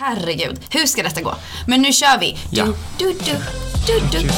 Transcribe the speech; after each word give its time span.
Herregud, 0.00 0.60
hur 0.70 0.86
ska 0.86 1.02
detta 1.02 1.22
gå? 1.22 1.34
Men 1.66 1.82
nu 1.82 1.92
kör 1.92 2.18
vi. 2.20 2.38
Ja. 2.50 2.64
du, 2.98 3.12
du, 3.12 3.38
du, 3.86 4.18
du. 4.18 4.28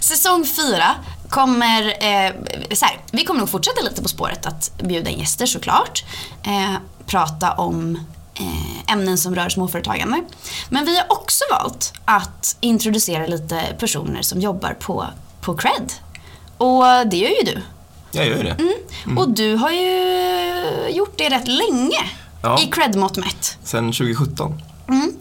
Säsong 0.00 0.44
fyra 0.44 0.84
kommer, 1.28 1.86
eh, 1.86 2.32
så 2.74 2.84
här, 2.84 3.00
vi 3.12 3.24
kommer 3.24 3.40
nog 3.40 3.50
fortsätta 3.50 3.80
lite 3.82 4.02
på 4.02 4.08
spåret 4.08 4.46
att 4.46 4.72
bjuda 4.82 5.10
in 5.10 5.18
gäster 5.18 5.46
såklart. 5.46 6.04
Eh, 6.42 6.74
prata 7.06 7.52
om 7.52 8.06
eh, 8.34 8.92
ämnen 8.92 9.18
som 9.18 9.34
rör 9.34 9.48
småföretagande. 9.48 10.24
Men 10.68 10.84
vi 10.84 10.96
har 10.96 11.06
också 11.12 11.44
valt 11.50 11.92
att 12.04 12.56
introducera 12.60 13.26
lite 13.26 13.76
personer 13.78 14.22
som 14.22 14.40
jobbar 14.40 14.74
på, 14.74 15.06
på 15.40 15.56
Cred. 15.56 15.92
Och 16.56 16.84
det 17.10 17.16
gör 17.16 17.28
ju 17.28 17.54
du. 17.54 17.62
Jag 18.12 18.26
gör 18.26 18.36
ju 18.36 18.42
det. 18.42 18.56
Mm. 19.04 19.18
Och 19.18 19.28
du 19.30 19.54
har 19.54 19.70
ju 19.70 20.88
gjort 20.90 21.14
det 21.18 21.28
rätt 21.28 21.48
länge 21.48 21.98
Ja. 22.42 22.60
i 22.62 22.66
cred-mått 22.66 23.16
mätt. 23.16 23.58
Sen 23.64 23.92
2017. 23.92 24.62
Mm. 24.88 25.12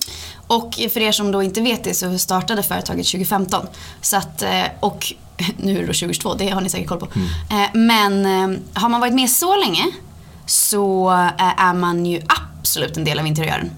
Och 0.48 0.74
för 0.94 1.00
er 1.02 1.12
som 1.12 1.32
då 1.32 1.44
inte 1.44 1.62
vet 1.62 1.84
det 1.84 1.94
så 1.94 2.18
startade 2.18 2.64
företaget 2.64 3.06
2015. 3.08 3.66
Så 4.02 4.18
att, 4.18 4.42
eh, 4.42 4.64
och 4.80 5.14
nu 5.58 5.72
är 5.72 5.82
det 5.82 5.88
då 5.88 5.94
2022, 5.94 6.34
det 6.34 6.50
har 6.50 6.62
ni 6.62 6.70
säkert 6.70 6.88
koll 6.88 7.00
på. 7.00 7.08
Eh, 7.52 7.70
Men 7.74 8.26
eh, 8.26 8.60
har 8.82 8.90
man 8.90 9.02
varit 9.02 9.14
med 9.14 9.30
så 9.30 9.56
länge 9.56 9.86
så 10.46 11.10
är 11.38 11.74
man 11.74 12.06
ju 12.06 12.22
absolut 12.60 12.98
en 12.98 13.04
del 13.04 13.20
av 13.20 13.28
interiören. 13.28 13.72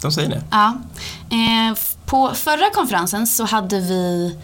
De 0.00 0.12
säger 0.12 0.28
det. 0.28 0.42
Ja. 0.50 0.76
På 2.06 2.30
förra 2.34 2.70
konferensen 2.70 3.26
så 3.26 3.44
hade 3.44 3.80
vi 3.80 4.36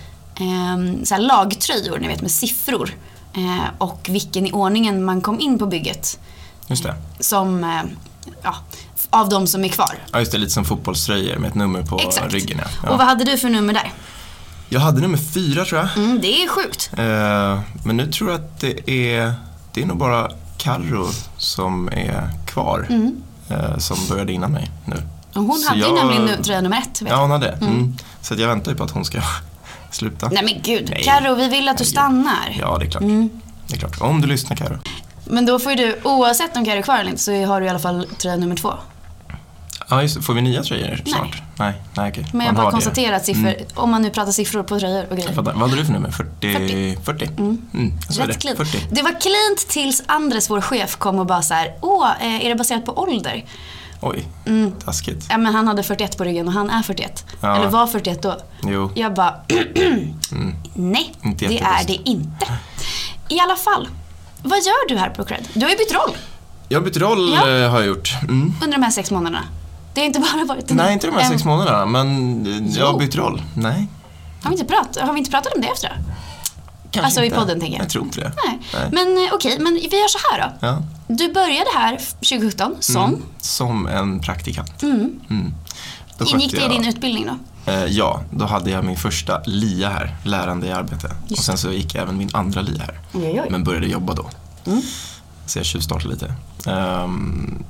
så 1.04 1.16
lagtröjor, 1.16 1.98
ni 1.98 2.08
vet 2.08 2.20
med 2.22 2.30
siffror. 2.30 2.94
Eh, 3.38 3.64
och 3.78 4.06
vilken 4.10 4.46
i 4.46 4.52
ordningen 4.52 5.04
man 5.04 5.20
kom 5.20 5.40
in 5.40 5.58
på 5.58 5.66
bygget. 5.66 6.18
Just 6.66 6.82
det. 6.82 6.94
Som, 7.20 7.64
eh, 7.64 7.80
ja, 8.42 8.54
av 9.10 9.28
de 9.28 9.46
som 9.46 9.64
är 9.64 9.68
kvar. 9.68 9.94
Ja, 10.12 10.18
just 10.18 10.32
det. 10.32 10.38
Lite 10.38 10.52
som 10.52 10.64
fotbollströjor 10.64 11.36
med 11.38 11.48
ett 11.48 11.54
nummer 11.54 11.82
på 11.82 11.98
Exakt. 12.00 12.32
ryggen. 12.32 12.60
Ja. 12.82 12.90
Och 12.90 12.98
vad 12.98 13.00
Ja. 13.06 13.08
hade 13.08 13.24
du 13.24 13.38
för 13.38 13.48
nummer 13.48 13.72
där? 13.72 13.92
Jag 14.68 14.80
hade 14.80 15.00
nummer 15.00 15.18
fyra 15.18 15.64
tror 15.64 15.80
jag. 15.80 15.96
Mm, 16.04 16.20
det 16.20 16.42
är 16.42 16.48
sjukt. 16.48 16.90
Eh, 16.92 17.60
men 17.84 17.96
nu 17.96 18.12
tror 18.12 18.30
jag 18.30 18.40
att 18.40 18.60
det 18.60 18.90
är, 18.90 19.34
det 19.74 19.82
är 19.82 19.86
nog 19.86 19.96
bara 19.98 20.30
Carro 20.58 21.08
som 21.36 21.88
är 21.88 22.30
kvar. 22.46 22.86
eh, 23.50 23.78
som 23.78 23.96
började 24.08 24.32
innan 24.32 24.52
mig 24.52 24.70
nu. 24.84 24.96
Och 25.34 25.42
hon 25.42 25.58
Så 25.58 25.68
hade 25.68 25.80
ju 25.80 25.86
jag- 25.86 25.94
nämligen 25.94 26.24
nu, 26.24 26.42
tröja 26.42 26.60
nummer 26.60 26.78
ett. 26.78 27.02
Vet 27.02 27.10
Ja, 27.10 27.20
hon 27.20 27.30
hade. 27.30 27.48
Mm. 27.50 27.96
Så 28.22 28.34
att 28.34 28.40
jag 28.40 28.48
väntar 28.48 28.70
ju 28.72 28.76
på 28.78 28.84
att 28.84 28.90
hon 28.90 29.04
ska 29.04 29.20
sluta. 29.90 30.28
Nej 30.28 30.42
men 30.44 30.54
gud, 30.62 30.90
Nej. 30.90 31.02
Karo, 31.04 31.34
vi 31.34 31.48
vill 31.48 31.68
att 31.68 31.78
du 31.78 31.84
stannar. 31.84 32.56
Ja, 32.60 32.78
det 32.78 32.84
är 32.86 32.90
klart. 32.90 33.02
Mm. 33.02 33.30
Det 33.66 33.74
är 33.74 33.78
klart. 33.78 34.00
Om 34.00 34.20
du 34.20 34.26
lyssnar 34.28 34.56
Carro. 34.56 34.78
Men 35.24 35.46
då 35.46 35.58
får 35.58 35.72
ju 35.72 35.76
du, 35.76 36.00
oavsett 36.02 36.56
om 36.56 36.64
Karo 36.64 36.78
är 36.78 36.82
kvar 36.82 36.98
eller 36.98 37.10
inte, 37.10 37.22
så 37.22 37.44
har 37.44 37.60
du 37.60 37.66
i 37.66 37.70
alla 37.70 37.78
fall 37.78 38.06
tröja 38.18 38.36
nummer 38.36 38.56
två. 38.56 38.74
Ja, 39.90 40.02
just. 40.02 40.24
Får 40.24 40.34
vi 40.34 40.42
nya 40.42 40.62
tröjor 40.62 40.88
Nej. 40.88 41.02
snart? 41.06 41.42
Nej, 41.58 41.72
nej 41.96 42.10
okej. 42.10 42.26
Men 42.32 42.46
jag 42.46 42.54
bara 42.54 42.70
konstaterar 42.70 43.16
att 43.16 43.24
siffror, 43.24 43.54
om 43.74 43.90
man 43.90 44.02
nu 44.02 44.10
pratar 44.10 44.32
siffror 44.32 44.62
på 44.62 44.78
tröjor 44.78 45.02
och 45.04 45.10
Jag 45.10 45.18
grejer. 45.18 45.32
fattar. 45.32 45.52
Vad 45.52 45.70
hade 45.70 45.76
du 45.76 45.84
för 45.86 45.92
nummer? 45.92 46.10
40? 46.10 46.98
40? 47.04 47.24
Mm. 47.26 47.58
jag 48.06 48.14
sa 48.14 48.22
Rätt 48.22 48.28
det. 48.28 48.34
clean. 48.40 48.56
40. 48.56 48.78
Det 48.90 49.02
var 49.02 49.10
cleant 49.20 49.68
tills 49.68 50.02
Andres, 50.06 50.50
vår 50.50 50.60
chef, 50.60 50.96
kom 50.96 51.18
och 51.18 51.26
bara 51.26 51.42
så 51.42 51.54
här, 51.54 51.74
åh, 51.80 52.10
eh, 52.20 52.44
är 52.44 52.48
det 52.48 52.54
baserat 52.54 52.86
på 52.86 52.98
ålder? 53.02 53.44
Oj, 54.00 54.28
Mm. 54.46 54.72
taskigt. 54.84 55.26
Ja 55.30 55.38
men 55.38 55.54
han 55.54 55.68
hade 55.68 55.82
41 55.82 56.16
på 56.18 56.24
ryggen 56.24 56.46
och 56.48 56.52
han 56.54 56.70
är 56.70 56.82
41. 56.82 57.24
Ja. 57.40 57.56
Eller 57.56 57.68
var 57.68 57.86
41 57.86 58.22
då. 58.22 58.36
Jo. 58.62 58.90
Jag 58.94 59.14
bara, 59.14 59.34
nej, 60.74 61.14
Inte 61.24 61.46
det 61.48 61.60
är 61.60 61.86
det 61.86 61.98
inte. 62.10 62.46
I 63.28 63.40
alla 63.40 63.56
fall, 63.56 63.88
vad 64.42 64.58
gör 64.58 64.88
du 64.88 64.96
här 64.96 65.10
på 65.10 65.24
Cred? 65.24 65.48
Du 65.54 65.60
har 65.60 65.70
ju 65.70 65.76
bytt 65.76 65.94
roll 65.94 66.16
Jag 66.68 66.78
har 66.80 66.84
bytt 66.84 66.96
roll 66.96 67.32
Ja. 67.34 67.48
eh, 67.50 67.70
har 67.70 67.78
jag 67.78 67.86
gjort. 67.86 68.10
Mm. 68.22 68.54
under 68.64 68.76
de 68.78 68.82
här 68.84 68.90
sex 68.90 69.10
månaderna. 69.10 69.44
Det 69.94 70.00
har 70.00 70.06
inte 70.06 70.18
bara 70.34 70.44
varit 70.44 70.70
Nej, 70.70 70.92
inte 70.92 71.06
de 71.06 71.16
här 71.16 71.30
sex 71.30 71.44
månaderna, 71.44 71.86
men 71.86 72.46
eh, 72.46 72.78
jag 72.78 72.92
har 72.92 72.98
bytt 72.98 73.16
roll. 73.16 73.42
Nej, 73.54 73.86
Har 74.42 74.50
vi, 74.50 74.56
inte 74.60 74.72
pratat, 74.74 75.02
har 75.06 75.12
vi 75.12 75.18
inte 75.18 75.30
pratat 75.30 75.52
om 75.54 75.60
det 75.60 75.68
efter 75.68 75.88
det? 75.88 75.96
Kanske 76.90 77.06
Alltså 77.06 77.22
i 77.22 77.24
inte. 77.26 77.36
podden, 77.38 77.60
tänker 77.60 77.76
jag. 77.76 77.84
Jag 77.84 77.90
tror 77.90 78.04
inte 78.04 78.20
det. 78.20 78.32
Nej. 78.46 78.58
Nej. 78.74 78.88
Men 78.92 79.24
eh, 79.26 79.34
okej, 79.34 79.56
men 79.60 79.74
vi 79.74 79.98
gör 80.00 80.08
så 80.08 80.18
här 80.30 80.48
då. 80.60 80.66
Ja. 80.66 80.82
Du 81.08 81.32
började 81.32 81.70
här 81.74 81.96
2017 81.96 82.76
som, 82.80 83.04
Mm. 83.04 83.22
Som 83.40 83.86
en 83.86 84.20
praktikant. 84.20 84.82
Mm. 84.82 85.20
Skötte 86.18 86.30
ingick 86.30 86.50
det 86.50 86.64
i 86.64 86.68
din 86.68 86.84
utbildning 86.88 87.26
då? 87.26 87.36
Eh, 87.72 87.84
ja, 87.84 88.20
då 88.30 88.44
hade 88.44 88.70
jag 88.70 88.84
min 88.84 88.96
första 88.96 89.42
LIA 89.46 89.88
här, 89.90 90.16
lärande 90.24 90.66
i 90.66 90.72
arbete. 90.72 91.10
Just 91.26 91.38
och 91.38 91.44
sen 91.44 91.58
så 91.58 91.72
gick 91.72 91.94
jag 91.94 92.02
även 92.02 92.16
min 92.18 92.30
andra 92.32 92.60
LIA 92.60 92.82
här. 92.82 93.00
Oj, 93.14 93.20
oj, 93.24 93.40
oj. 93.44 93.48
Men 93.50 93.64
började 93.64 93.86
jobba 93.86 94.14
då. 94.14 94.30
Så 95.46 95.58
jag 95.58 95.66
tjuvstartade 95.66 96.08
lite. 96.14 96.34
Um, 96.70 97.64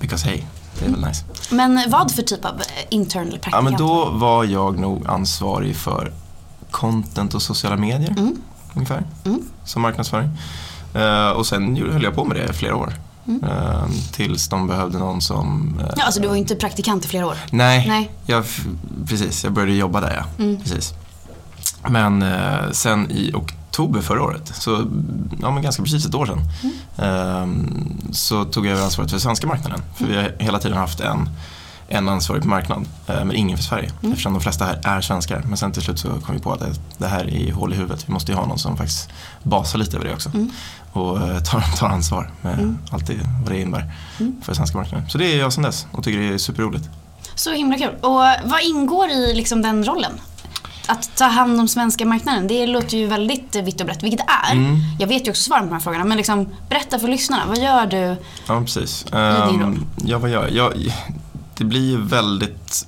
because 0.00 0.26
hey, 0.28 0.42
det 0.78 0.84
är 0.86 0.90
väl 0.90 1.00
nice. 1.00 1.24
Men 1.50 1.84
vad 1.90 2.10
för 2.12 2.22
typ 2.22 2.44
av 2.44 2.54
eh, 2.60 2.64
intern 2.90 3.22
eller 3.22 3.32
Ja, 3.36 3.40
praktikant? 3.42 3.64
men 3.64 3.76
då 3.76 4.04
var 4.10 4.44
jag 4.44 4.78
nog 4.78 5.06
ansvarig 5.06 5.76
för 5.76 6.12
content 6.70 7.34
och 7.34 7.42
sociala 7.42 7.76
medier. 7.76 8.10
Mm. 8.10 8.36
Ungefär. 8.74 9.02
Som 9.64 9.82
marknadsföring. 9.82 10.28
Eh, 10.94 11.28
och 11.28 11.46
sen 11.46 11.76
höll 11.92 12.02
jag 12.02 12.14
på 12.14 12.24
med 12.24 12.36
det 12.36 12.44
i 12.50 12.52
flera 12.52 12.76
år. 12.76 12.94
Eh, 13.42 13.84
tills 14.12 14.48
de 14.48 14.66
behövde 14.66 14.98
någon 14.98 15.20
som... 15.20 15.78
eh, 15.80 15.86
Ja, 15.96 16.04
alltså 16.04 16.20
du 16.20 16.26
var 16.28 16.34
ju 16.34 16.40
inte 16.40 16.54
praktikant 16.56 17.04
i 17.04 17.08
flera 17.08 17.26
år. 17.26 17.36
Nej, 17.50 17.88
Nej. 17.88 18.10
Jag, 18.26 18.44
precis. 19.08 19.44
Jag 19.44 19.52
började 19.52 19.72
jobba 19.72 20.00
där 20.00 20.14
ja. 20.38 20.44
Mm. 20.44 20.56
Precis. 20.60 20.94
Men 21.88 22.22
eh, 22.22 22.70
sen 22.72 23.10
i 23.10 23.32
oktober 23.34 24.00
förra 24.00 24.22
året, 24.22 24.52
så 24.54 24.70
ja, 25.42 25.50
men 25.50 25.62
ganska 25.62 25.82
precis 25.82 26.06
ett 26.06 26.14
år 26.14 26.26
sedan, 26.26 26.40
ehm, 26.96 27.98
så 28.12 28.44
tog 28.44 28.66
jag 28.66 28.72
över 28.72 28.84
ansvaret 28.84 29.10
för 29.10 29.18
svenska 29.18 29.46
marknaden. 29.46 29.82
För 29.96 30.04
vi 30.06 30.16
har 30.16 30.32
hela 30.38 30.58
tiden 30.58 30.76
haft 30.78 31.00
en, 31.00 31.28
en 31.92 32.08
ansvarig 32.08 32.42
på 32.42 32.48
marknad, 32.48 32.84
eh, 33.06 33.24
men 33.24 33.36
ingen 33.36 33.56
för 33.56 33.64
Sverige. 33.64 33.90
Eftersom 34.02 34.32
de 34.32 34.42
flesta 34.42 34.64
här 34.64 34.80
är 34.84 35.00
svenskar. 35.00 35.42
Men 35.48 35.56
sen 35.56 35.72
till 35.72 35.82
slut 35.82 35.98
så 35.98 36.08
kom 36.08 36.34
vi 36.34 36.40
på 36.40 36.52
att 36.52 36.62
det, 36.98 37.06
här 37.06 37.34
är 37.34 37.52
hål 37.52 37.72
i 37.72 37.76
huvudet. 37.76 38.04
Vi 38.08 38.12
måste 38.12 38.32
ju 38.32 38.38
ha 38.38 38.46
någon 38.46 38.58
som 38.58 38.76
faktiskt 38.76 39.08
basar 39.42 39.78
lite 39.78 39.96
över 39.96 40.06
det 40.06 40.14
också. 40.14 40.30
Och 40.92 41.20
eh, 41.28 41.40
tar, 41.40 41.60
tar 41.78 41.88
ansvar 41.88 42.30
med 42.42 42.76
allt 42.90 43.06
det, 43.06 43.14
vad 43.44 43.52
det 43.52 43.60
innebär 43.60 43.92
för 44.42 44.54
svenska 44.54 44.78
marknaden. 44.78 45.08
Så 45.10 45.18
det 45.18 45.32
är 45.34 45.38
jag 45.38 45.52
sedan 45.52 45.62
dess 45.64 45.86
och 45.92 46.04
tycker 46.04 46.18
det 46.20 46.34
är 46.34 46.38
superroligt. 46.38 46.88
Så 47.34 47.52
himla 47.52 47.78
kul. 47.78 47.94
Och 48.00 48.12
vad 48.44 48.62
ingår 48.62 49.08
i 49.08 49.34
liksom 49.34 49.62
den 49.62 49.84
rollen? 49.84 50.12
Att 50.86 51.16
ta 51.16 51.24
hand 51.24 51.60
om 51.60 51.68
svenska 51.68 52.06
marknaden, 52.06 52.46
det 52.46 52.66
låter 52.66 52.96
ju 52.96 53.06
väldigt 53.06 53.56
eh, 53.56 53.62
vitt 53.62 53.80
och 53.80 53.86
brett, 53.86 54.02
vilket 54.02 54.18
det 54.26 54.32
är. 54.50 54.52
Mm. 54.52 54.76
Jag 54.98 55.06
vet 55.06 55.26
ju 55.26 55.30
också 55.30 55.42
svaren 55.42 55.62
på 55.62 55.68
de 55.68 55.72
här 55.74 55.80
frågorna, 55.80 56.04
men 56.04 56.16
liksom, 56.16 56.48
berätta 56.68 56.98
för 56.98 57.08
lyssnarna. 57.08 57.42
Vad 57.46 57.58
gör 57.58 57.86
du? 57.86 58.16
Ja, 58.48 58.60
precis. 58.60 59.04
din 59.04 59.18
Ehm, 59.20 59.60
roll? 59.62 59.78
ja, 60.04 60.18
vad 60.18 60.30
gör 60.30 60.48
jag? 60.52 60.76
jag? 60.76 60.92
Det 61.60 61.64
blir 61.66 61.90
ju 61.90 62.00
väldigt, 62.02 62.86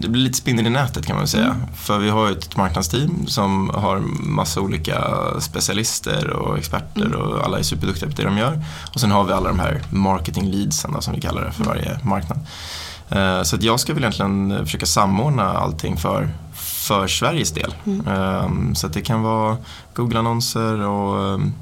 det 0.00 0.08
blir 0.08 0.22
lite 0.22 0.38
spindel 0.38 0.66
i 0.66 0.70
nätet 0.70 1.06
kan 1.06 1.16
man 1.16 1.26
säga. 1.28 1.44
Mm. 1.44 1.60
För 1.74 1.98
vi 1.98 2.10
har 2.10 2.26
ju 2.28 2.32
ett 2.32 2.56
marknadsteam 2.56 3.26
som 3.26 3.70
har 3.74 3.98
massa 4.22 4.60
olika 4.60 5.04
specialister 5.40 6.30
och 6.30 6.58
experter 6.58 7.06
Mm. 7.06 7.20
och 7.20 7.44
alla 7.44 7.58
är 7.58 7.62
superduktiga 7.62 8.08
på 8.10 8.16
det 8.16 8.22
de 8.24 8.38
gör. 8.38 8.64
Och 8.94 9.00
sen 9.00 9.10
har 9.10 9.24
vi 9.24 9.32
alla 9.32 9.48
de 9.48 9.58
här 9.58 9.82
marketing 9.90 10.50
leadsen 10.50 10.92
då, 10.92 11.00
som 11.00 11.14
vi 11.14 11.20
kallar 11.20 11.40
det 11.40 11.46
Mm. 11.46 11.52
för 11.52 11.64
varje 11.64 11.98
marknad. 12.02 12.38
Eh, 13.10 13.42
Så 13.42 13.56
att 13.56 13.62
jag 13.62 13.80
ska 13.80 13.94
väl 13.94 14.02
egentligen 14.02 14.66
försöka 14.66 14.86
samordna 14.86 15.52
allting 15.52 15.96
för, 15.96 16.28
för 16.54 17.06
Sveriges 17.08 17.50
del. 17.52 17.74
Mm. 17.86 18.06
Ehm, 18.08 18.74
Så 18.74 18.86
att 18.86 18.92
det 18.92 19.00
kan 19.02 19.22
vara 19.22 19.56
Google-annonser 19.94 20.80
och 20.80 21.34
ehm, 21.34 21.52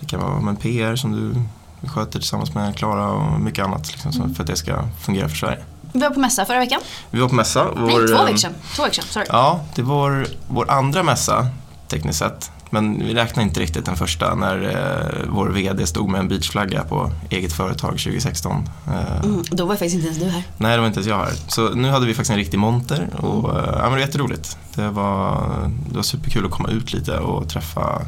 det 0.00 0.06
kan 0.06 0.20
vara 0.20 0.54
PR 0.54 0.96
som 0.96 1.12
du 1.12 1.42
sköter 1.88 2.18
tillsammans 2.18 2.54
med 2.54 2.76
Klara 2.76 3.08
och 3.08 3.40
mycket 3.40 3.64
annat 3.64 3.92
liksom, 3.92 4.12
Mm. 4.12 4.34
för 4.34 4.42
att 4.42 4.46
det 4.46 4.56
ska 4.56 4.82
fungera 5.00 5.28
för 5.28 5.36
Sverige. 5.36 5.58
Vi 5.92 6.00
var 6.00 6.10
på 6.10 6.20
mässa 6.20 6.44
förra 6.44 6.58
veckan. 6.58 6.80
Vi 7.10 7.20
var 7.20 7.28
på 7.28 7.34
mässa. 7.34 7.64
Nej, 7.64 7.72
vår, 7.76 8.08
två 8.08 8.16
ehm, 8.18 8.24
veckor 8.24 8.36
sedan. 8.38 8.52
Två 8.76 8.82
veckor 8.82 8.94
sedan, 8.94 9.04
sorry. 9.10 9.26
Ja, 9.28 9.60
det 9.74 9.82
var 9.82 10.26
vår 10.48 10.70
andra 10.70 11.02
mässa 11.02 11.46
tekniskt 11.88 12.18
sett. 12.18 12.50
Men 12.70 12.98
vi 12.98 13.14
räknar 13.14 13.42
inte 13.42 13.60
riktigt 13.60 13.84
den 13.84 13.96
första 13.96 14.34
när 14.34 14.62
eh, 14.62 15.28
vår 15.30 15.48
VD 15.48 15.86
stod 15.86 16.08
med 16.08 16.18
en 16.20 16.28
beachflagga 16.28 16.82
på 16.84 17.10
eget 17.30 17.52
företag 17.52 17.90
2016. 17.90 18.68
Eh, 18.86 19.24
Mm, 19.24 19.42
då 19.50 19.64
var 19.66 19.74
faktiskt 19.74 19.94
inte 19.94 20.06
ens 20.06 20.18
du 20.18 20.28
här. 20.28 20.42
Nej, 20.56 20.72
det 20.72 20.78
var 20.80 20.86
inte 20.86 20.98
ens 21.00 21.08
jag 21.08 21.16
här. 21.18 21.32
Så 21.48 21.68
nu 21.74 21.88
hade 21.90 22.06
vi 22.06 22.14
faktiskt 22.14 22.30
en 22.30 22.36
riktig 22.36 22.58
monter 22.58 23.08
och 23.16 23.58
eh, 23.58 23.64
ja, 23.66 23.72
men 23.72 23.82
det 23.84 23.90
var 23.90 23.98
jätteroligt. 23.98 24.58
Det 24.74 24.88
var, 24.90 25.46
det 25.90 25.96
var 25.96 26.02
superkul 26.02 26.44
att 26.44 26.50
komma 26.50 26.68
ut 26.68 26.92
lite 26.92 27.18
och 27.18 27.48
träffa 27.48 28.02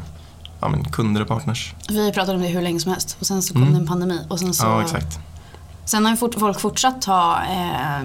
ja, 0.61 0.69
men 0.69 0.83
kunder 0.91 1.21
och 1.21 1.27
partners. 1.27 1.73
Vi 1.89 2.11
pratade 2.11 2.37
om 2.37 2.41
det 2.43 2.47
hur 2.49 2.61
länge 2.61 2.79
som 2.79 2.91
helst 2.91 3.17
och 3.19 3.25
sen 3.25 3.41
så 3.41 3.53
kom 3.53 3.61
Mm. 3.61 3.73
det 3.73 3.79
en 3.79 3.87
pandemi 3.87 4.19
och 4.29 4.39
sen 4.39 4.53
så... 4.53 4.65
Ja, 4.65 4.81
exakt. 4.81 5.19
Sen 5.85 6.05
har 6.05 6.11
ju 6.11 6.17
fort, 6.17 6.35
folk 6.39 6.59
fortsatt 6.59 7.05
ha 7.05 7.41
eh, 7.43 8.01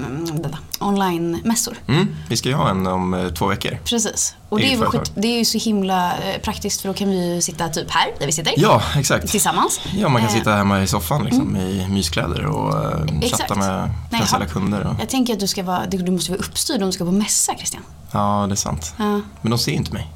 online-mässor. 0.80 1.76
Mm, 1.88 2.16
vi 2.28 2.36
ska 2.36 2.48
ju 2.48 2.54
ha 2.54 2.70
en 2.70 2.86
om 2.86 3.14
eh, 3.14 3.28
två 3.28 3.46
veckor. 3.46 3.78
Precis. 3.84 4.34
Och 4.48 4.58
det 4.58 4.72
är, 4.72 4.76
ju, 4.76 4.86
det 5.14 5.28
är 5.28 5.38
ju 5.38 5.44
så 5.44 5.58
himla 5.58 6.12
eh, 6.18 6.40
praktiskt 6.42 6.80
för 6.80 6.88
då 6.88 6.94
kan 6.94 7.08
vi 7.10 7.34
ju 7.34 7.40
sitta 7.40 7.68
typ 7.68 7.90
här, 7.90 8.06
där 8.18 8.26
vi 8.26 8.32
sitter. 8.32 8.54
Ja, 8.56 8.82
exakt. 8.96 9.28
Tillsammans. 9.28 9.80
Ja, 9.96 10.08
man 10.08 10.20
kan 10.22 10.30
Eh, 10.30 10.36
sitta 10.36 10.54
hemma 10.56 10.82
i 10.82 10.86
soffan 10.86 11.24
liksom, 11.24 11.56
i 11.56 11.86
myskläder 11.90 12.46
och 12.46 12.84
eh, 12.84 13.20
chatta 13.30 13.54
med 13.54 13.90
potentiella 14.10 14.46
kunder. 14.46 14.86
Och, 14.86 15.00
Jag 15.00 15.08
tänker 15.08 15.32
att 15.32 15.40
du 15.40 15.46
ska 15.46 15.62
vara, 15.62 15.86
du 15.86 16.10
måste 16.10 16.30
vara 16.32 16.40
uppstyrd 16.40 16.80
om 16.82 16.86
du 16.86 16.92
ska 16.92 17.04
på 17.04 17.12
mässa 17.12 17.54
Christian. 17.54 17.82
ja, 18.12 18.44
det 18.48 18.54
är 18.54 18.56
sant. 18.56 18.94
Ja. 18.98 19.20
Men 19.40 19.50
de 19.50 19.58
ser 19.58 19.70
ju 19.72 19.76
inte 19.76 19.92
mig. 19.92 20.10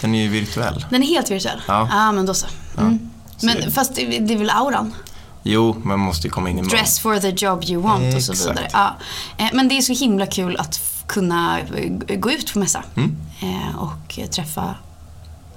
Den 0.00 0.14
är 0.14 0.22
ju 0.22 0.28
virtuell. 0.28 0.86
Den 0.90 1.02
är 1.02 1.06
helt 1.06 1.30
virtuell? 1.30 1.62
Ja. 1.68 1.88
Ja, 1.90 2.12
men 2.12 2.26
då 2.26 2.34
så. 2.34 2.46
Mm. 2.78 3.10
Så 3.36 3.46
Men 3.46 3.70
fast 3.72 3.94
det, 3.94 4.18
det 4.18 4.34
är 4.34 4.38
väl 4.38 4.50
auran? 4.50 4.94
jo, 5.42 5.76
man 5.84 5.98
måste 6.00 6.26
ju 6.26 6.30
komma 6.30 6.50
in 6.50 6.58
i 6.58 6.62
mode. 6.62 6.76
Dress 6.76 6.98
for 7.00 7.18
the 7.18 7.46
job 7.46 7.64
you 7.64 7.82
want 7.82 8.14
och 8.14 8.22
så 8.22 8.32
Exakt. 8.32 8.50
vidare. 8.50 8.68
Ja. 8.72 8.96
Eh, 9.38 9.46
Men 9.52 9.68
det 9.68 9.78
är 9.78 9.82
så 9.82 9.92
himla 9.92 10.26
kul 10.26 10.56
att 10.56 10.80
kunna 11.06 11.58
gå 12.18 12.30
ut 12.30 12.52
på 12.52 12.58
mässa 12.58 12.84
Mm. 12.96 13.16
eh, 13.40 13.76
och 13.78 14.18
träffa 14.30 14.74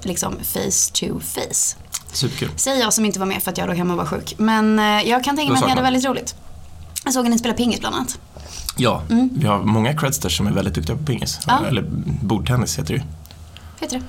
liksom 0.03 0.35
face 0.43 0.91
to 0.93 1.19
face. 1.19 1.75
Superkul. 2.13 2.49
Säger 2.55 2.79
jag 2.81 2.93
som 2.93 3.05
inte 3.05 3.19
var 3.19 3.25
med 3.25 3.43
för 3.43 3.51
att 3.51 3.57
jag 3.57 3.67
låg 3.67 3.77
hemma 3.77 3.93
och 3.93 3.97
var 3.97 4.05
sjuk. 4.05 4.33
Men 4.37 4.79
eh, 4.79 4.85
jag 4.85 5.23
kan 5.23 5.35
tänka 5.35 5.51
mig 5.53 5.59
att 5.59 5.65
ni 5.65 5.69
hade 5.69 5.81
väldigt 5.81 6.05
roligt. 6.05 6.35
Jag 7.05 7.13
såg 7.13 7.25
att 7.25 7.31
ni 7.31 7.39
spelade 7.39 7.57
pingis 7.57 7.79
bland 7.79 7.95
annat. 7.95 8.19
Ja, 8.77 9.01
vi 9.31 9.47
har 9.47 9.59
många 9.63 9.93
credsters 9.97 10.37
som 10.37 10.47
är 10.47 10.51
väldigt 10.51 10.73
duktiga 10.73 10.95
på 10.97 11.03
pingis. 11.05 11.39
Mm. 11.47 11.63
Ja. 11.63 11.69
Eller 11.69 11.85
bordtennis 12.21 12.79
heter 12.79 12.93
det 12.93 12.99
ju. 12.99 13.03
Heter 13.79 13.99
det? 13.99 14.03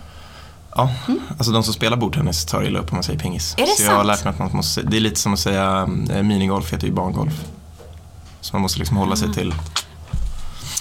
Ja, 0.77 0.91
alltså 1.39 1.53
de 1.53 1.63
som 1.63 1.75
spelar 1.75 1.97
bordtennis 1.97 2.45
tar 2.45 2.65
illa 2.65 2.79
upp 2.79 2.91
om 2.93 2.97
man 2.97 3.03
säger 3.03 3.19
pingis. 3.19 3.55
Mm. 3.55 3.65
Är 3.65 3.73
det 3.73 3.77
så 3.77 3.83
jag 3.83 3.91
har 3.91 3.97
sant? 3.97 4.07
lärt 4.07 4.25
mig 4.25 4.31
att 4.33 4.39
man 4.39 4.51
måste, 4.57 4.83
det 4.83 4.97
är 4.97 5.01
lite 5.01 5.21
som 5.21 5.33
att 5.33 5.39
säga 5.41 5.89
eh, 6.11 6.23
minigolf 6.23 6.73
heter 6.73 6.87
ju 6.87 6.93
barngolf. 6.93 7.33
Så 8.41 8.55
man 8.57 8.63
måste 8.63 8.79
liksom 8.79 8.97
hålla 8.97 9.17
sig 9.17 9.33
till. 9.33 9.55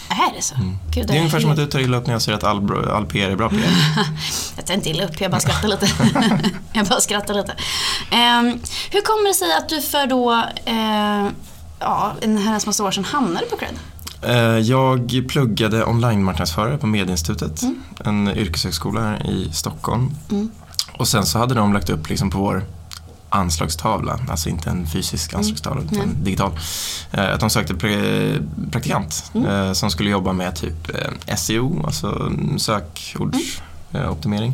Är 0.09 0.35
det 0.35 0.41
så? 0.41 0.55
Gud, 0.55 0.65
Mm. 0.65 1.07
Det 1.07 1.13
är 1.13 1.17
ungefär 1.17 1.39
som 1.39 1.49
att 1.51 1.57
du 1.57 1.65
tar 1.67 1.79
illa 1.79 1.97
upp 1.97 2.05
när 2.07 2.13
jag 2.13 2.21
säger 2.21 2.37
att 2.37 2.43
all, 2.43 2.87
all 2.89 3.05
PR 3.05 3.29
är 3.29 3.35
bra 3.35 3.49
PR. 3.49 3.59
Jag 4.55 4.65
tar 4.65 4.73
inte 4.73 4.89
illa 4.89 5.03
upp, 5.05 5.21
jag 5.21 5.31
bara 5.31 5.41
skrattar 5.41 5.67
lite. 5.67 5.89
jag 6.73 6.85
bara 6.87 6.99
skrattar 6.99 7.33
lite. 7.33 7.55
Ehm, 8.11 8.59
hur 8.91 9.01
kommer 9.01 9.27
det 9.27 9.33
sig 9.33 9.53
att 9.57 9.69
du 9.69 9.81
för 9.81 10.07
då, 10.07 10.33
eh, 10.65 11.27
ja, 11.79 12.13
en 12.21 12.37
herrans 12.37 12.65
massa 12.65 12.83
år 12.83 12.91
sedan 12.91 13.05
hamnade 13.05 13.45
på 13.45 13.57
Cred? 13.57 13.75
Eh, 14.21 14.57
Jag 14.59 15.25
pluggade 15.29 15.85
online-marknadsförare 15.85 16.77
på 16.77 16.87
Medieinstitutet, 16.87 17.61
Mm. 17.61 17.75
en 18.05 18.27
yrkeshögskola 18.37 19.01
här 19.01 19.29
i 19.29 19.49
Stockholm. 19.53 20.11
Mm. 20.31 20.49
Och 20.97 21.07
sen 21.07 21.25
så 21.25 21.39
hade 21.39 21.53
de 21.55 21.73
lagt 21.73 21.89
upp 21.89 22.09
liksom 22.09 22.29
på 22.29 22.37
vår 22.39 22.63
anslagstavla, 23.29 24.19
alltså 24.29 24.49
inte 24.49 24.69
en 24.69 24.87
fysisk 24.87 25.33
anslagstavla 25.33 25.81
utan 25.81 25.97
Mm. 25.99 26.23
digital. 26.23 26.51
eh, 27.11 27.33
Att 27.33 27.39
de 27.39 27.49
sökte 27.49 27.73
pra- 27.73 28.69
praktikant 28.71 29.31
Mm. 29.35 29.47
eh, 29.47 29.73
som 29.73 29.91
skulle 29.91 30.09
jobba 30.09 30.33
med 30.33 30.55
typ 30.55 30.91
SEO, 31.37 31.83
alltså 31.85 32.31
sökordsoptimering. 32.57 34.53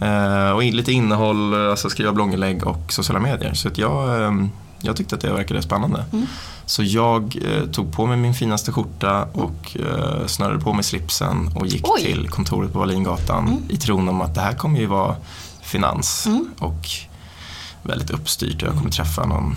Mm. 0.00 0.54
Och 0.56 0.62
lite 0.62 0.92
innehåll, 0.92 1.54
eh, 1.64 1.70
alltså 1.70 1.90
skriva 1.90 2.12
blogginlägg 2.12 2.66
och 2.66 2.92
sociala 2.92 3.20
medier. 3.20 3.54
Så 3.54 3.68
att 3.68 3.78
jag, 3.78 4.22
eh, 4.22 4.32
jag 4.80 4.96
tyckte 4.96 5.14
att 5.14 5.20
det 5.20 5.32
verkade 5.32 5.62
spännande. 5.62 6.04
Mm. 6.12 6.26
Så 6.66 6.82
jag 6.82 7.36
eh, 7.44 7.66
tog 7.70 7.92
på 7.92 8.06
mig 8.06 8.16
min 8.16 8.34
finaste 8.34 8.72
skjorta 8.72 9.22
och 9.32 9.76
eh, 9.80 10.26
snörade 10.26 10.60
på 10.60 10.72
mig 10.72 10.84
slipsen 10.84 11.50
och 11.56 11.66
gick 11.66 11.88
Oj. 11.88 12.00
till 12.02 12.28
kontoret 12.28 12.72
på 12.72 12.78
Wallingatan 12.78 13.46
Mm. 13.48 13.62
i 13.68 13.76
tron 13.76 14.08
om 14.08 14.20
att 14.20 14.34
det 14.34 14.40
här 14.40 14.52
kommer 14.52 14.80
ju 14.80 14.86
vara 14.86 15.16
finans 15.62 16.26
Mm. 16.26 16.50
och 16.58 16.88
väldigt 17.82 18.10
uppstyrt 18.10 18.62
och 18.62 18.68
jag 18.68 18.76
kommer 18.76 18.90
träffa 18.90 19.26
någon 19.26 19.56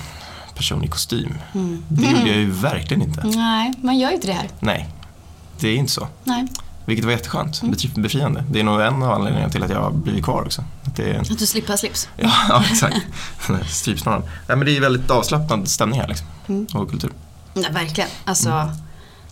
person 0.56 0.84
i 0.84 0.88
kostym. 0.88 1.34
Mm. 1.54 1.84
Det 1.88 2.06
gjorde 2.06 2.28
jag 2.28 2.38
ju 2.38 2.52
verkligen 2.52 3.02
inte. 3.04 3.22
Nej, 3.28 3.74
man 3.82 3.98
gör 3.98 4.10
ju 4.10 4.16
inte 4.16 4.28
det 4.28 4.34
här. 4.34 4.50
Nej, 4.60 4.90
det 5.60 5.68
är 5.70 5.76
inte 5.76 5.92
så. 5.92 6.08
Nej. 6.24 6.48
Vilket 6.90 7.06
var 7.06 7.12
jätteskönt, 7.12 7.62
Mm. 7.62 7.74
befri- 7.76 8.02
befriande. 8.02 8.44
Det 8.52 8.60
är 8.60 8.64
nog 8.64 8.82
en 8.82 9.04
av 9.04 9.12
anledningarna 9.12 9.52
till 9.52 9.64
att 9.64 9.70
jag 9.70 9.82
har 9.82 9.92
blivit 9.92 10.24
kvar 10.24 10.42
också. 10.46 10.64
Att 10.86 10.96
det 10.96 11.18
Att 11.32 11.40
du 11.40 11.46
slipper 11.46 11.76
slips. 11.78 12.10
ja, 12.18 12.32
ja, 12.50 12.64
exakt. 12.72 12.98
Strypsnåren. 13.70 14.22
Nej, 14.48 14.58
men 14.58 14.66
det 14.66 14.78
är 14.78 14.82
väldigt 14.82 15.12
avslappnad 15.12 15.68
stämning 15.68 16.00
här 16.00 16.08
liksom. 16.08 16.28
Mm. 16.48 16.68
Och 16.74 16.90
kultur. 16.90 17.12
Ja, 17.54 17.64
verkligen. 17.72 18.10
Alltså, 18.26 18.72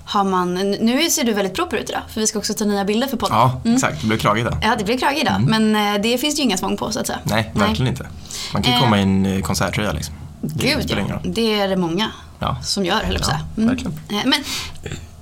har 0.05 0.23
man, 0.23 0.53
nu 0.71 1.09
ser 1.09 1.23
du 1.23 1.33
väldigt 1.33 1.55
proper 1.55 1.77
ut 1.77 1.89
idag, 1.89 2.01
för 2.09 2.21
vi 2.21 2.27
ska 2.27 2.39
också 2.39 2.53
ta 2.53 2.65
nya 2.65 2.85
bilder 2.85 3.07
för 3.07 3.17
podden. 3.17 3.37
Ja, 3.37 3.61
Mm. 3.65 3.75
exakt. 3.75 4.01
Det 4.01 4.07
blev 4.07 4.17
krage 4.17 4.43
där. 4.43 4.57
Ja, 4.61 4.75
det 4.77 4.83
blir 4.83 4.97
krage 4.97 5.17
idag, 5.21 5.41
men 5.47 5.75
eh, 5.75 6.01
det 6.01 6.17
finns 6.17 6.39
ju 6.39 6.43
inga 6.43 6.57
tvång 6.57 6.77
på 6.77 6.91
så 6.91 6.99
att 6.99 7.07
säga. 7.07 7.19
Nej, 7.23 7.51
Nej. 7.55 7.67
verkligen 7.67 7.87
inte. 7.91 8.07
Man 8.53 8.63
kan 8.63 8.71
ju 8.73 8.77
Eh. 8.77 8.83
komma 8.83 8.99
i 8.99 9.01
en 9.01 9.25
eh, 9.25 9.41
konserttröja 9.41 9.91
liksom. 9.91 10.15
Det 10.41 10.67
Gud 10.67 10.91
ja, 11.09 11.19
det 11.23 11.59
är 11.61 11.67
det 11.67 11.75
många 11.77 12.11
Ja. 12.39 12.57
som 12.63 12.85
gör, 12.85 12.95
höll 13.03 13.13
jag 13.13 13.15
på 13.15 13.19
att 13.19 13.25
säga. 13.25 13.67
verkligen. 13.67 13.99
Eh, 14.09 14.17
Men 14.25 14.43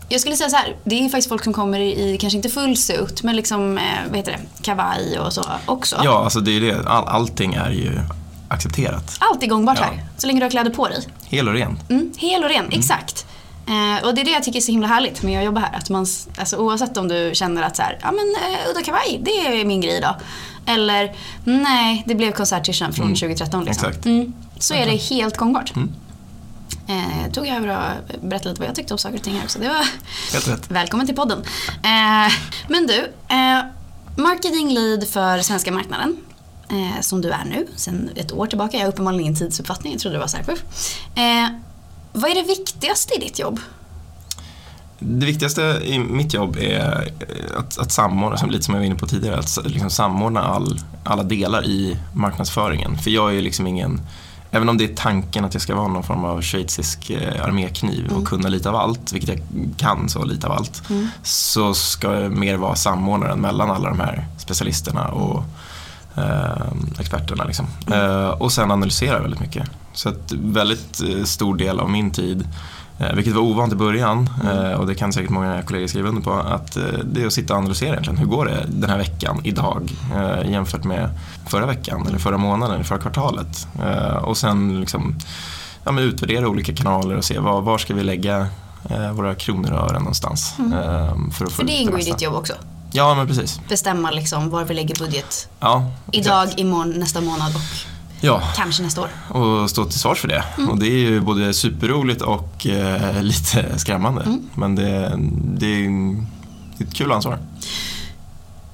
jag 0.10 0.22
skulle 0.22 0.36
säga 0.36 0.50
så 0.50 0.56
här, 0.56 0.76
det 0.84 0.96
är 1.06 1.10
faktiskt 1.10 1.30
folk 1.30 1.44
som 1.44 1.54
kommer 1.54 1.80
i, 1.80 2.18
kanske 2.22 2.38
inte 2.38 2.50
full 2.50 2.78
suit, 2.78 3.24
men 3.24 3.36
liksom, 3.36 3.78
eh, 3.78 3.84
vad 4.08 4.18
heter 4.18 4.32
det, 4.32 4.64
kavaj 4.64 5.20
och 5.20 5.34
så 5.34 5.44
också. 5.66 6.02
Ja, 6.04 6.24
alltså 6.24 6.40
det 6.40 6.52
är 6.58 6.62
det. 6.62 6.88
All, 6.90 7.08
allting 7.08 7.54
är 7.54 7.72
ju 7.72 8.00
accepterat. 8.48 9.18
Allt 9.20 9.44
är 9.44 9.48
gångbart 9.48 9.78
Ja. 9.80 9.86
här, 9.86 10.04
så 10.18 10.28
länge 10.28 10.40
du 10.40 10.44
har 10.46 10.52
kläder 10.52 10.72
på 10.72 10.88
dig. 10.88 11.08
Hel 11.26 11.48
och 11.48 11.54
ren. 11.54 11.80
Mm, 11.90 12.12
hel 12.18 12.44
och 12.44 12.50
ren, 12.50 12.66
exakt. 12.72 13.26
Eh, 13.68 14.08
och 14.08 14.16
det 14.16 14.22
är 14.22 14.26
det 14.26 14.32
jag 14.32 14.44
tycker 14.44 14.60
är 14.60 14.62
så 14.62 14.72
himla 14.72 14.88
härligt 14.88 15.24
med 15.24 15.40
att 15.40 15.46
jobba 15.46 15.60
här. 15.62 15.78
Att 15.78 15.90
man, 15.90 16.06
alltså, 16.38 16.58
oavsett 16.58 16.98
om 16.98 17.08
du 17.08 17.32
känner 17.34 17.62
att 17.62 17.76
så 17.76 17.82
här, 17.82 18.00
ja 18.02 18.12
men 18.12 18.36
eh, 18.54 18.70
udda 18.70 18.82
kavaj, 18.82 19.20
det 19.24 19.32
är 19.62 19.66
min 19.66 19.82
grej 19.82 19.98
idag. 19.98 20.16
Eller 20.66 21.16
nej, 21.44 22.04
det 22.08 22.16
blev 22.16 22.32
konserttyschen 22.32 22.94
från 22.94 23.06
Mm, 23.06 23.16
2013 23.16 23.66
liksom. 23.66 23.90
exakt. 23.90 24.06
Mm, 24.06 24.34
så 24.60 24.74
är 24.74 24.86
det 24.86 24.96
helt 24.96 25.38
gångbart. 25.38 25.74
Eh, 26.88 27.32
tog 27.32 27.48
jag 27.48 27.56
över 27.58 27.68
och 27.68 28.20
berättade 28.28 28.50
lite 28.50 28.62
vad 28.62 28.68
jag 28.70 28.76
tyckte 28.76 28.94
om 28.94 28.98
saker 28.98 29.18
och 29.18 29.24
ting 29.24 29.36
här 29.36 29.44
också. 29.44 29.60
Det 29.60 29.68
var 29.68 29.88
Helt 30.34 30.48
rätt. 30.48 30.72
välkommen 30.72 31.06
till 31.08 31.16
podden. 31.16 31.40
Eh, 31.68 32.34
men 32.68 32.88
du, 32.88 33.12
eh, 33.28 33.62
marketing 34.18 34.70
lead 34.74 35.08
för 35.08 35.40
svenska 35.40 35.72
marknaden. 35.72 36.18
Eh, 36.70 37.02
som 37.02 37.22
du 37.22 37.30
är 37.30 37.46
nu, 37.46 37.68
sen 37.76 38.10
ett 38.16 38.32
år 38.32 38.48
tillbaka. 38.48 38.78
Jag 38.78 38.84
har 38.84 38.90
uppenbarligen 38.92 39.22
ingen 39.22 39.36
tidsuppfattning, 39.36 39.94
jag 39.94 40.02
trodde 40.02 40.16
det 40.16 40.20
var 40.20 40.28
så 40.28 40.38
här. 40.38 40.46
Eh, 41.16 41.50
vad 42.14 42.32
är 42.32 42.36
det 42.36 42.44
viktigaste 42.48 43.16
i 43.16 43.20
ditt 43.20 43.40
jobb? 43.40 43.60
Det 45.00 45.26
viktigaste 45.26 45.62
i 45.84 46.00
mitt 46.00 46.34
jobb 46.34 46.58
är 46.58 47.12
eh, 47.20 47.60
att, 47.60 47.78
att 47.78 47.92
samordna, 47.92 48.38
som, 48.38 48.50
lite 48.50 48.64
som 48.64 48.74
jag 48.74 48.82
var 48.82 48.86
inne 48.86 48.96
på 48.96 49.08
tidigare, 49.08 49.40
att 49.40 49.58
liksom 49.66 49.90
samordna 49.90 50.42
all, 50.44 50.80
alla 51.04 51.24
delar 51.24 51.66
i 51.66 51.98
marknadsföringen. 52.14 52.98
För 52.98 53.12
jag 53.12 53.30
är 53.30 53.34
ju 53.34 53.42
liksom 53.42 53.68
ingen, 53.68 54.02
även 54.56 54.70
om 54.70 54.78
det 54.78 54.84
är 54.84 54.96
tanken 54.96 55.46
att 55.46 55.54
jag 55.54 55.62
ska 55.62 55.76
vara 55.76 55.88
någon 55.88 56.04
form 56.04 56.26
av 56.26 56.42
schweizisk 56.42 57.10
eh, 57.10 57.46
armékniv 57.46 58.12
och 58.14 58.28
kunna 58.28 58.50
lite 58.50 58.70
av 58.70 58.76
allt, 58.76 59.14
vilket 59.14 59.30
jag 59.30 59.40
kan 59.78 60.10
så 60.10 60.24
lite 60.24 60.48
av 60.48 60.54
allt, 60.54 60.84
så 61.24 61.74
ska 61.74 62.22
jag 62.22 62.32
mer 62.32 62.58
vara 62.58 62.76
samordnaren 62.76 63.40
mellan 63.40 63.72
alla 63.72 63.90
de 63.90 64.00
här 64.00 64.26
specialisterna 64.38 65.08
och 65.08 65.44
eh, 66.18 67.00
experterna. 67.00 67.44
Liksom. 67.44 67.66
Eh, 67.92 68.28
och 68.28 68.52
sen 68.52 68.72
analysera 68.72 69.22
väldigt 69.22 69.40
mycket. 69.40 69.70
Så 69.94 70.10
att 70.10 70.32
väldigt 70.32 71.02
eh, 71.02 71.24
stor 71.24 71.56
del 71.58 71.80
av 71.80 71.90
min 71.90 72.12
tid 72.12 72.48
vilket 73.14 73.34
var 73.34 73.42
ovant 73.42 73.74
i 73.74 73.76
början 73.76 74.30
eh, 74.44 74.72
och 74.72 74.88
det 74.88 74.96
kan 74.96 75.14
säkert 75.14 75.30
många 75.30 75.62
kollegor 75.62 75.88
skriva 75.88 76.10
under 76.10 76.22
på. 76.22 76.34
Att 76.34 76.78
eh, 76.78 76.84
det 77.04 77.22
är 77.22 77.28
att 77.28 77.34
sitta 77.34 77.54
och 77.54 77.60
analysera 77.60 77.90
egentligen. 77.90 78.18
Hur 78.18 78.26
går 78.26 78.46
det 78.46 78.66
den 78.68 78.90
här 78.90 78.98
veckan, 78.98 79.42
idag, 79.44 79.92
eh, 80.16 80.52
jämfört 80.52 80.84
med 80.84 81.10
förra 81.48 81.66
veckan, 81.66 82.08
eller 82.08 82.18
förra 82.18 82.38
månaden, 82.38 82.76
eller 82.76 82.84
förra 82.84 83.00
kvartalet. 83.00 83.68
Eh, 83.84 84.16
och 84.16 84.38
sen 84.38 84.80
liksom, 84.80 85.16
ja, 85.84 86.00
utvärdera 86.00 86.48
olika 86.48 86.76
kanaler 86.76 87.18
och 87.18 87.26
se 87.26 87.40
var, 87.40 87.62
var 87.62 87.78
ska 87.78 87.94
vi 87.94 88.04
lägga 88.04 88.48
eh, 88.90 89.12
våra 89.12 89.36
kronor 89.36 89.72
och 89.72 89.80
ören 89.80 90.02
någonstans. 90.02 90.54
Eh, 90.60 91.16
för 91.32 91.46
att 91.46 91.52
få 91.52 91.58
För 91.58 91.64
det 91.64 91.74
ingår 91.74 92.00
i 92.00 92.04
ditt 92.04 92.22
jobb 92.22 92.36
också. 92.36 92.54
Ja, 92.92 93.16
men 93.16 93.28
precis. 93.28 93.62
Bestämma 93.70 94.12
liksom 94.12 94.50
var 94.50 94.64
vi 94.64 94.74
lägger 94.74 94.96
budget. 95.00 95.50
Ja, 95.60 95.92
Idag, 96.12 96.50
imorgon, 96.58 96.90
nästa 96.90 97.22
månad 97.22 97.56
och 97.56 97.95
Ja, 98.26 98.42
kanske 98.56 98.84
nästa 98.84 99.02
år. 99.02 99.10
och 99.30 99.70
stå 99.70 99.86
till 99.86 100.00
svars 100.00 100.20
för 100.20 100.28
det. 100.28 100.44
Mm. 100.58 100.70
Och 100.70 100.80
det 100.80 100.88
är 100.88 100.98
ju 100.98 101.22
både 101.22 101.54
superroligt 101.54 102.22
och 102.22 102.68
eh, 102.68 103.22
lite 103.22 103.80
skrämmande. 103.80 104.22
Mm. 104.22 104.50
Men 104.56 104.76
det, 104.76 105.20
det, 105.58 105.66
är, 105.66 106.16
ett 106.80 106.94
kul 106.94 107.12
ansvar. 107.12 107.40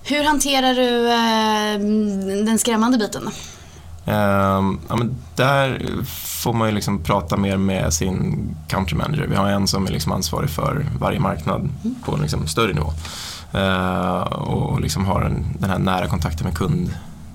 Hur 0.03 0.23
hanterar 0.23 0.73
du 0.73 1.11
eh, 1.11 2.45
den 2.45 2.59
skrämmande 2.59 2.97
biten? 2.97 3.29
Ehm, 4.05 4.79
ja, 4.89 4.95
men 4.95 5.15
där 5.35 5.87
får 6.15 6.53
man 6.53 6.67
ju 6.67 6.75
liksom 6.75 7.03
prata 7.03 7.37
mer 7.37 7.57
med 7.57 7.93
sin 7.93 8.55
country 8.67 8.97
manager. 8.97 9.27
Vi 9.27 9.35
har 9.35 9.47
en 9.47 9.67
som 9.67 9.87
är 9.87 9.91
liksom 9.91 10.11
ansvarig 10.11 10.49
för 10.49 10.85
varje 10.99 11.19
marknad 11.19 11.69
på 12.05 12.15
en 12.15 12.21
liksom 12.21 12.47
större 12.47 12.73
nivå. 12.73 12.93
Ehm, 13.53 14.23
och 14.27 14.81
liksom 14.81 15.05
har 15.05 15.21
en, 15.21 15.45
den 15.59 15.69
här 15.69 15.79
nära 15.79 16.07
kontakten 16.07 16.47
med 16.47 16.55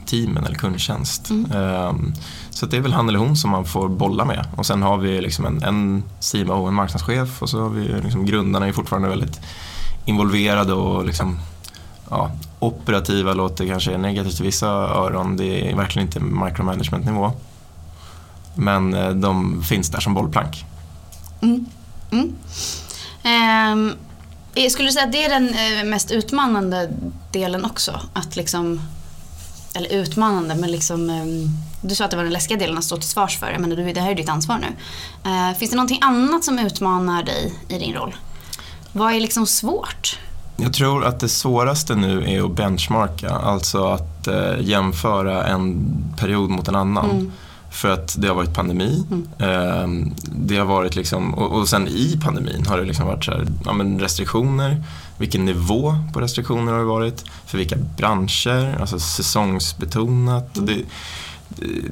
kundteamen 0.06 0.44
eller 0.44 0.56
kundtjänst. 0.56 1.30
Ehm, 1.30 2.14
så 2.50 2.66
det 2.66 2.76
är 2.76 2.80
väl 2.80 2.92
han 2.92 3.08
eller 3.08 3.18
hon 3.18 3.36
som 3.36 3.50
man 3.50 3.64
får 3.64 3.88
bolla 3.88 4.25
med. 4.25 4.46
Och 4.56 4.66
sen 4.66 4.82
har 4.82 4.98
vi 4.98 5.20
liksom 5.20 5.46
en, 5.46 5.62
en 5.62 6.02
CMO, 6.20 6.66
en 6.66 6.75
marknadschef 6.75 7.42
och 7.42 7.50
så 7.50 7.60
har 7.60 7.68
vi 7.68 7.88
liksom 8.02 8.26
grundarna 8.26 8.66
är 8.66 8.72
fortfarande 8.72 9.08
väldigt 9.08 9.40
involverade 10.04 10.72
och 10.72 11.04
liksom 11.04 11.38
ja, 12.10 12.30
operativa 12.58 13.34
låter 13.34 13.66
kanske 13.66 13.98
negativt 13.98 14.40
i 14.40 14.42
vissa 14.42 14.68
öron. 14.68 15.36
Det 15.36 15.70
är 15.70 15.76
verkligen 15.76 16.08
inte 16.08 16.20
micromanagement-nivå. 16.20 17.32
Men 18.54 18.94
eh, 18.94 19.10
de 19.10 19.62
finns 19.62 19.90
där 19.90 20.00
som 20.00 20.14
bollplank. 20.14 20.64
Mm. 21.42 21.66
Mm. 22.10 22.32
Ehm, 23.22 23.92
eh, 24.54 24.70
skulle 24.70 24.88
du 24.88 24.92
säga 24.92 25.06
att 25.06 25.12
det 25.12 25.25
är 25.25 25.28
den 25.28 25.48
eh, 25.48 25.84
mest 25.84 26.10
utmanande 26.10 26.90
delen 27.32 27.64
också? 27.64 28.00
Att 28.12 28.36
liksom, 28.36 28.80
eller 29.76 29.92
utmanande, 29.92 30.54
men 30.54 30.71
liksom, 30.71 31.11
ehm, 31.11 31.49
du 31.80 31.95
sa 31.95 32.04
att 32.04 32.11
det 32.11 32.16
var 32.16 32.25
den 32.25 32.33
läskiga 32.33 32.59
delen 32.59 32.78
att 32.78 32.85
stå 32.85 32.97
till 32.97 33.09
svars 33.09 33.38
för. 33.38 33.76
Du, 33.76 33.92
det 33.92 34.00
här 34.00 34.11
är 34.11 34.14
ditt 34.14 34.28
ansvar 34.28 34.59
nu. 34.59 34.66
Eh, 35.30 35.59
finns 35.59 35.71
det 35.71 35.76
någonting 35.76 35.99
annat 36.02 36.45
som 36.45 36.59
utmanar 36.59 37.23
dig 37.23 37.54
i 37.68 37.78
din 37.78 37.95
roll? 37.95 38.16
Vad 38.92 39.12
är 39.12 39.21
liksom 39.21 39.47
svårt? 39.47 40.18
Jag 40.56 40.73
tror 40.73 41.04
att 41.04 41.21
det 41.21 41.28
svåraste 41.28 41.95
nu 41.95 42.30
är 42.30 42.45
att 42.45 42.56
benchmarka, 42.56 43.30
alltså 43.30 43.85
att 43.85 44.26
eh, 44.26 44.61
jämföra 44.61 45.47
en 45.47 45.87
period 46.18 46.50
mot 46.50 46.68
en 46.68 46.75
annan. 46.75 47.11
Mm. 47.11 47.33
För 47.76 47.90
att 47.90 48.16
det 48.18 48.28
har 48.28 48.35
varit 48.35 48.54
pandemi. 48.54 49.04
Mm. 49.11 50.14
Det 50.25 50.56
har 50.56 50.64
varit 50.64 50.97
liksom, 50.97 51.35
och, 51.35 51.61
och 51.61 51.68
sen 51.68 51.88
i 51.88 52.21
pandemin 52.25 52.66
har 52.66 52.78
det 52.78 52.85
liksom 52.85 53.06
varit 53.06 53.25
så 53.25 53.30
här, 53.30 53.47
ja, 53.64 53.73
men 53.73 54.00
restriktioner. 54.00 54.85
Vilken 55.18 55.45
nivå 55.45 55.99
på 56.12 56.21
restriktioner 56.21 56.73
har 56.73 56.78
det 56.78 56.85
varit? 56.85 57.25
För 57.47 57.59
vilka 57.59 57.76
branscher? 57.97 58.80
Alltså 58.80 58.99
säsongsbetonat. 58.99 60.56
Mm. 60.56 60.66
Det, 60.66 60.83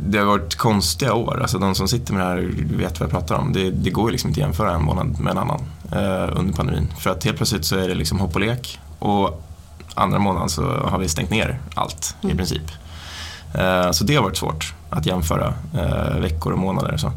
det 0.08 0.18
har 0.18 0.26
varit 0.26 0.54
konstiga 0.54 1.14
år. 1.14 1.38
Alltså 1.42 1.58
de 1.58 1.74
som 1.74 1.88
sitter 1.88 2.12
med 2.12 2.22
det 2.22 2.28
här 2.28 2.50
vet 2.76 3.00
vad 3.00 3.06
jag 3.06 3.10
pratar 3.10 3.34
om. 3.34 3.52
Det, 3.52 3.70
det 3.70 3.90
går 3.90 4.10
liksom 4.10 4.28
inte 4.28 4.40
att 4.40 4.46
jämföra 4.46 4.74
en 4.74 4.84
månad 4.84 5.20
med 5.20 5.30
en 5.30 5.38
annan 5.38 5.60
eh, 5.92 6.38
under 6.38 6.52
pandemin. 6.52 6.88
För 6.98 7.10
att 7.10 7.24
helt 7.24 7.36
plötsligt 7.36 7.64
så 7.64 7.76
är 7.76 7.88
det 7.88 7.94
liksom 7.94 8.20
hopp 8.20 8.34
och 8.34 8.40
lek 8.40 8.80
och 8.98 9.44
andra 9.94 10.18
månaden 10.18 10.48
så 10.48 10.62
har 10.62 10.98
vi 10.98 11.08
stängt 11.08 11.30
ner 11.30 11.60
allt 11.74 12.16
mm. 12.22 12.34
i 12.34 12.36
princip. 12.36 12.70
Eh, 13.54 13.90
så 13.90 14.04
det 14.04 14.16
har 14.16 14.22
varit 14.22 14.36
svårt 14.36 14.74
att 14.94 15.06
jämföra 15.06 15.54
eh, 15.74 16.18
veckor 16.20 16.52
och 16.52 16.58
månader. 16.58 16.92
Och 16.92 17.00
så. 17.00 17.12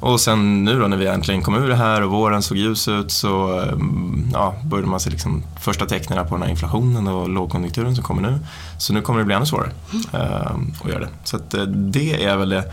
Och 0.00 0.20
sen 0.20 0.64
nu 0.64 0.80
då 0.80 0.86
när 0.86 0.96
vi 0.96 1.06
äntligen 1.06 1.42
kom 1.42 1.54
ur 1.54 1.68
det 1.68 1.76
här 1.76 2.02
och 2.02 2.10
våren 2.10 2.42
såg 2.42 2.56
ljus 2.56 2.88
ut 2.88 3.10
så 3.10 3.60
mm, 3.60 4.30
ja, 4.32 4.54
började 4.64 4.88
man 4.88 5.00
se 5.00 5.10
liksom 5.10 5.42
första 5.60 5.86
tecknen 5.86 6.26
på 6.28 6.34
den 6.34 6.42
här 6.42 6.50
inflationen 6.50 7.08
och 7.08 7.28
lågkonjunkturen 7.28 7.94
som 7.94 8.04
kommer 8.04 8.22
nu. 8.22 8.38
Så 8.78 8.92
nu 8.92 9.02
kommer 9.02 9.18
det 9.18 9.24
bli 9.24 9.34
ännu 9.34 9.46
svårare 9.46 9.70
uh, 10.14 10.56
att 10.82 10.88
göra 10.88 11.00
det. 11.00 11.08
Så 11.24 11.36
att, 11.36 11.54
uh, 11.54 11.62
det 11.66 12.24
är 12.24 12.36
väl 12.36 12.48
det. 12.48 12.72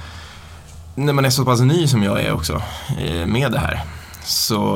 När 0.95 1.13
man 1.13 1.25
är 1.25 1.29
så 1.29 1.45
pass 1.45 1.59
ny 1.59 1.87
som 1.87 2.03
jag 2.03 2.21
är 2.21 2.31
också 2.31 2.53
uh, 2.53 3.25
med 3.25 3.51
det 3.51 3.59
här 3.59 3.83
så, 4.23 4.75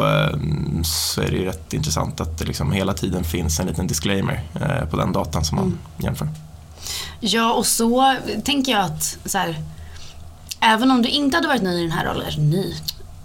så 0.83 1.21
är 1.21 1.31
det 1.31 1.37
ju 1.37 1.45
rätt 1.45 1.73
intressant 1.73 2.21
att 2.21 2.37
det 2.37 2.45
liksom 2.45 2.71
hela 2.71 2.93
tiden 2.93 3.23
finns 3.23 3.59
en 3.59 3.67
liten 3.67 3.87
disclaimer 3.87 4.41
på 4.91 4.97
den 4.97 5.11
datan 5.11 5.45
som 5.45 5.55
man 5.55 5.65
mm. 5.65 5.77
jämför. 5.97 6.27
Ja, 7.19 7.53
och 7.53 7.65
så 7.65 8.15
tänker 8.43 8.71
jag 8.71 8.81
att 8.81 9.17
så 9.25 9.37
här, 9.37 9.55
även 10.61 10.91
om 10.91 11.01
du 11.01 11.09
inte 11.09 11.37
hade 11.37 11.47
varit 11.47 11.61
ny 11.61 11.79
i 11.79 11.81
den 11.81 11.91
här 11.91 12.05
rollen, 12.05 12.27
eller 12.27 12.39
ny, 12.39 12.73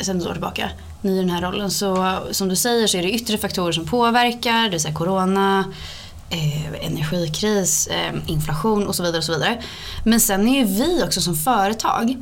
sen 0.01 0.21
ett 0.21 0.27
år 0.27 0.33
tillbaka, 0.33 0.71
ny 1.01 1.17
i 1.17 1.19
den 1.19 1.31
här 1.31 1.43
rollen 1.43 1.71
så 1.71 2.19
som 2.31 2.49
du 2.49 2.57
säger 2.57 2.87
så 2.87 2.99
är 2.99 3.03
det 3.03 3.13
yttre 3.13 3.39
faktorer 3.39 3.73
som 3.73 3.87
påverkar, 3.87 4.65
det 4.65 4.71
vill 4.71 4.81
säga 4.81 4.95
corona, 4.95 5.65
eh, 6.31 6.87
energikris, 6.87 7.87
eh, 7.87 8.15
inflation 8.27 8.87
och 8.87 8.95
så 8.95 9.03
vidare. 9.03 9.19
och 9.19 9.25
så 9.25 9.33
vidare. 9.33 9.63
Men 10.05 10.21
sen 10.21 10.49
är 10.49 10.59
ju 10.59 10.65
vi 10.65 11.03
också 11.05 11.21
som 11.21 11.35
företag 11.35 12.17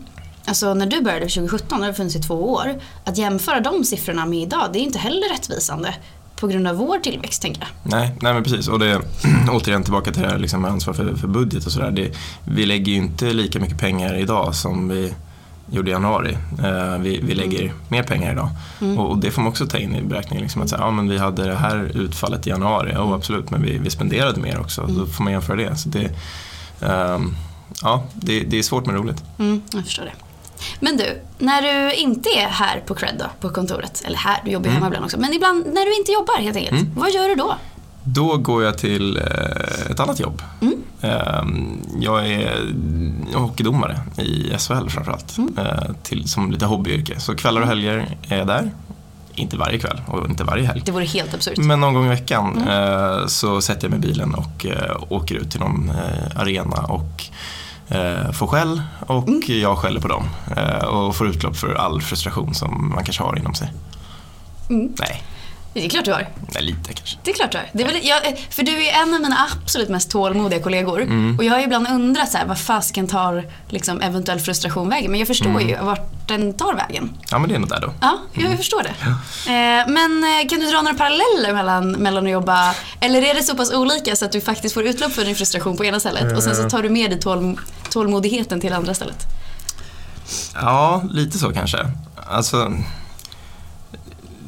Alltså 0.44 0.74
när 0.74 0.86
du 0.86 1.00
började 1.00 1.28
2017, 1.28 1.80
det 1.80 1.86
har 1.86 1.92
funnits 1.92 2.16
i 2.16 2.20
två 2.20 2.34
år. 2.34 2.80
Att 3.04 3.18
jämföra 3.18 3.60
de 3.60 3.84
siffrorna 3.84 4.26
med 4.26 4.42
idag, 4.42 4.70
det 4.72 4.78
är 4.78 4.82
inte 4.82 4.98
heller 4.98 5.32
rättvisande 5.32 5.94
på 6.42 6.48
grund 6.48 6.66
av 6.66 6.76
vår 6.76 6.98
tillväxt, 6.98 7.42
tänker 7.42 7.60
jag. 7.60 7.90
Nej, 7.98 8.14
nej 8.20 8.34
men 8.34 8.42
precis. 8.42 8.68
Och 8.68 8.78
det, 8.78 9.00
återigen 9.50 9.82
tillbaka 9.82 10.12
till 10.12 10.22
det 10.22 10.28
här 10.28 10.38
liksom, 10.38 10.64
ansvar 10.64 10.94
för, 10.94 11.14
för 11.14 11.28
budget 11.28 11.66
och 11.66 11.72
sådär. 11.72 12.10
Vi 12.44 12.66
lägger 12.66 12.92
ju 12.92 12.98
inte 12.98 13.32
lika 13.32 13.60
mycket 13.60 13.78
pengar 13.78 14.14
idag 14.14 14.54
som 14.54 14.88
vi 14.88 15.14
gjorde 15.70 15.90
i 15.90 15.92
januari. 15.92 16.38
Uh, 16.64 16.98
vi, 16.98 17.20
vi 17.22 17.34
lägger 17.34 17.62
mm. 17.62 17.74
mer 17.88 18.02
pengar 18.02 18.32
idag. 18.32 18.48
Mm. 18.80 18.98
Och, 18.98 19.10
och, 19.10 19.18
det 19.18 19.30
får 19.30 19.42
man 19.42 19.50
också 19.50 19.66
ta 19.66 19.78
in 19.78 19.96
i 19.96 20.02
beräkningen. 20.02 20.42
Liksom, 20.42 20.62
att 20.62 20.68
säga, 20.68 20.80
ja, 20.80 20.90
men 20.90 21.08
vi 21.08 21.18
hade 21.18 21.44
det 21.44 21.54
här 21.54 21.90
utfallet 21.94 22.46
i 22.46 22.50
januari, 22.50 22.92
oh, 22.96 23.12
absolut, 23.12 23.50
men 23.50 23.62
vi, 23.62 23.78
vi 23.78 23.90
spenderade 23.90 24.40
mer 24.40 24.60
också. 24.60 24.82
Mm. 24.82 24.98
Då 24.98 25.06
får 25.06 25.24
man 25.24 25.32
jämföra 25.32 25.56
det. 25.56 25.76
Så 25.76 25.88
det, 25.88 26.10
um, 26.80 27.36
ja, 27.82 28.04
det, 28.14 28.40
det, 28.40 28.58
är 28.58 28.62
svårt 28.62 28.86
men 28.86 28.94
roligt. 28.94 29.24
Mm, 29.38 29.62
jag 29.72 29.84
förstår 29.84 30.04
det. 30.04 30.31
Men 30.80 30.96
du, 30.96 31.20
när 31.38 31.62
du 31.62 31.94
inte 31.94 32.28
är 32.28 32.48
här 32.48 32.82
på 32.86 32.94
Cred 32.94 33.14
då, 33.18 33.24
på 33.40 33.54
kontoret, 33.54 34.02
eller 34.06 34.16
här, 34.16 34.40
du 34.44 34.50
jobbar 34.50 34.66
mm. 34.66 34.74
hemma 34.74 34.86
ibland 34.86 35.04
också, 35.04 35.20
men 35.20 35.32
ibland 35.32 35.66
när 35.66 35.86
du 35.86 35.96
inte 35.96 36.12
jobbar 36.12 36.36
helt 36.40 36.56
enkelt, 36.56 36.80
mm. 36.80 36.92
vad 36.96 37.10
gör 37.10 37.28
du 37.28 37.34
då? 37.34 37.56
Då 38.04 38.36
går 38.36 38.64
jag 38.64 38.78
till 38.78 39.16
eh, 39.16 39.90
ett 39.90 40.00
annat 40.00 40.20
jobb. 40.20 40.42
Mm. 40.60 40.74
Ehm, 41.00 41.82
jag 42.00 42.26
är 42.26 42.74
hockeydomare 43.34 44.00
i 44.18 44.58
SHL 44.58 44.88
framförallt, 44.88 45.38
mm. 45.38 45.58
Eh, 45.58 45.94
till, 46.02 46.28
som 46.28 46.52
lite 46.52 46.66
hobbyyrke. 46.66 47.20
Så 47.20 47.34
kvällar 47.34 47.60
och 47.60 47.66
helger 47.66 48.16
är 48.28 48.38
jag 48.38 48.46
där. 48.46 48.70
Inte 49.34 49.56
varje 49.56 49.78
kväll 49.78 50.00
och 50.06 50.26
inte 50.26 50.44
varje 50.44 50.66
helg. 50.66 50.82
Det 50.84 50.92
vore 50.92 51.04
helt 51.04 51.34
absurt. 51.34 51.58
Men 51.58 51.80
någon 51.80 51.94
gång 51.94 52.06
i 52.06 52.08
veckan 52.08 52.62
mm. 52.62 52.68
Eh, 52.68 53.26
så 53.26 53.60
sätter 53.60 53.84
jag 53.84 53.90
mig 53.90 53.98
i 53.98 54.12
bilen 54.12 54.34
och 54.34 54.66
åker 55.08 55.34
ut 55.34 55.50
till 55.50 55.60
någon 55.60 55.92
arena 56.36 56.76
och 56.76 57.24
eh, 57.94 58.32
får 58.32 58.46
skäll 58.46 58.82
och 59.06 59.28
mm. 59.28 59.42
jag 59.46 59.78
skäller 59.78 60.00
på 60.00 60.08
dem. 60.08 60.28
Eh, 60.56 60.84
och 60.84 61.16
får 61.16 61.28
utlopp 61.28 61.56
för 61.56 61.74
all 61.74 62.02
frustration 62.02 62.54
som 62.54 62.92
man 62.94 63.04
kanske 63.04 63.22
har 63.22 63.38
inom 63.38 63.54
sig. 63.54 63.72
Mm. 64.70 64.92
Nej. 64.98 65.22
Det 65.74 65.84
är 65.84 65.88
klart 65.88 66.04
du 66.04 66.12
har. 66.12 66.28
Nej, 66.54 66.62
lite 66.62 66.92
kanske. 66.92 67.18
Det 67.22 67.30
är 67.30 67.34
klart 67.34 67.52
du 67.52 67.58
har. 67.58 67.66
Det 67.72 67.82
är 67.82 67.86
väl, 67.86 68.00
jag, 68.02 68.38
för 68.50 68.62
du 68.62 68.86
är 68.86 69.02
en 69.02 69.14
av 69.14 69.20
mina 69.20 69.36
absolut 69.52 69.88
mest 69.88 70.10
tålmodiga 70.10 70.60
kollegor. 70.60 71.02
Mm. 71.02 71.38
Och 71.38 71.44
jag 71.44 71.52
har 71.52 71.60
ibland 71.60 71.86
undrat 71.90 72.30
så 72.30 72.38
här, 72.38 72.46
vad 72.46 72.58
fasken 72.58 73.06
tar 73.06 73.44
liksom, 73.68 74.00
eventuell 74.00 74.40
frustration 74.40 74.88
vägen. 74.88 75.10
Men 75.10 75.20
jag 75.20 75.28
förstår 75.28 75.50
mm. 75.50 75.68
ju 75.68 75.76
vart 75.80 76.21
den 76.38 76.52
tar 76.52 76.74
vägen. 76.74 77.10
Ja, 77.30 77.38
men 77.38 77.48
det 77.48 77.54
är 77.54 77.58
nog 77.58 77.68
där 77.68 77.80
då. 77.80 77.92
Ja, 78.00 78.18
jag 78.32 78.44
mm. 78.44 78.56
förstår 78.56 78.82
det. 78.82 78.88
Eh, 78.88 79.92
men 79.92 80.24
eh, 80.24 80.48
kan 80.48 80.60
du 80.60 80.70
dra 80.70 80.82
några 80.82 80.98
paralleller 80.98 81.54
mellan, 81.54 81.92
mellan 81.92 82.24
att 82.24 82.32
jobba, 82.32 82.74
eller 83.00 83.22
är 83.22 83.34
det 83.34 83.42
så 83.42 83.56
pass 83.56 83.72
olika 83.72 84.16
så 84.16 84.24
att 84.24 84.32
du 84.32 84.40
faktiskt 84.40 84.74
får 84.74 84.82
utlopp 84.82 85.12
för 85.12 85.24
din 85.24 85.36
frustration 85.36 85.76
på 85.76 85.84
ena 85.84 86.00
stället 86.00 86.36
och 86.36 86.42
sen 86.42 86.56
så 86.56 86.70
tar 86.70 86.82
du 86.82 86.90
med 86.90 87.10
dig 87.10 87.20
tål, 87.20 87.60
tålmodigheten 87.90 88.60
till 88.60 88.72
andra 88.72 88.94
stället? 88.94 89.26
Ja, 90.54 91.02
lite 91.10 91.38
så 91.38 91.52
kanske. 91.52 91.78
Alltså, 92.30 92.72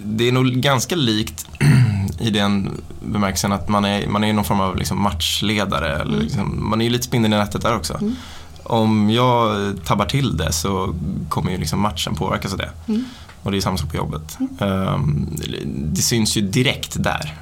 det 0.05 0.29
är 0.29 0.33
nog 0.33 0.47
ganska 0.47 0.97
likt 0.97 1.47
i 2.21 2.31
den 2.31 2.83
bemärkelsen 3.01 3.53
att 3.53 3.69
man 3.69 3.85
är, 3.85 4.07
man 4.07 4.25
är 4.25 4.33
någon 4.33 4.45
form 4.45 4.61
av 4.61 4.77
liksom 4.77 5.03
matchledare. 5.03 5.93
Eller 5.95 6.13
mm. 6.13 6.21
liksom, 6.21 6.71
man 6.71 6.81
är 6.81 6.85
ju 6.85 6.91
lite 6.91 7.05
spindeln 7.05 7.35
i 7.35 7.37
nätet 7.37 7.63
där 7.63 7.77
också. 7.77 7.95
Mm. 7.95 8.17
Om 8.65 9.11
jag 9.11 9.57
tabbar 9.85 10.07
till 10.07 10.37
det 10.37 10.53
så 10.53 10.95
kommer 11.29 11.51
ju 11.51 11.59
liksom 11.59 11.81
matchen 11.81 12.15
påverkas 12.15 12.53
av 12.53 12.59
det. 12.59 12.71
Mm. 12.89 13.05
Och 13.43 13.51
det 13.51 13.57
är 13.57 13.61
samma 13.61 13.77
sak 13.77 13.91
på 13.91 13.97
jobbet. 13.97 14.39
Um, 14.59 15.29
det 15.77 16.03
syns 16.03 16.37
ju 16.37 16.41
direkt 16.41 17.03
där 17.03 17.35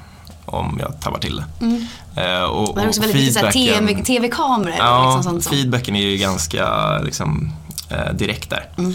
om 0.45 0.77
jag 0.81 1.01
tabbar 1.01 1.19
till 1.19 1.35
det. 1.35 1.65
Mm. 1.65 1.87
Uh, 2.17 2.43
och, 2.43 2.75
Men 2.75 2.87
också 2.87 3.01
väldigt 3.01 3.83
mycket 3.83 4.05
TV-kameror. 4.05 4.75
Ja, 4.77 5.15
liksom, 5.15 5.41
feedbacken 5.41 5.95
är 5.95 6.07
ju 6.07 6.17
ganska 6.17 6.97
liksom, 6.99 7.51
uh, 7.91 8.13
direkt 8.13 8.49
där. 8.49 8.69
Mm. 8.77 8.93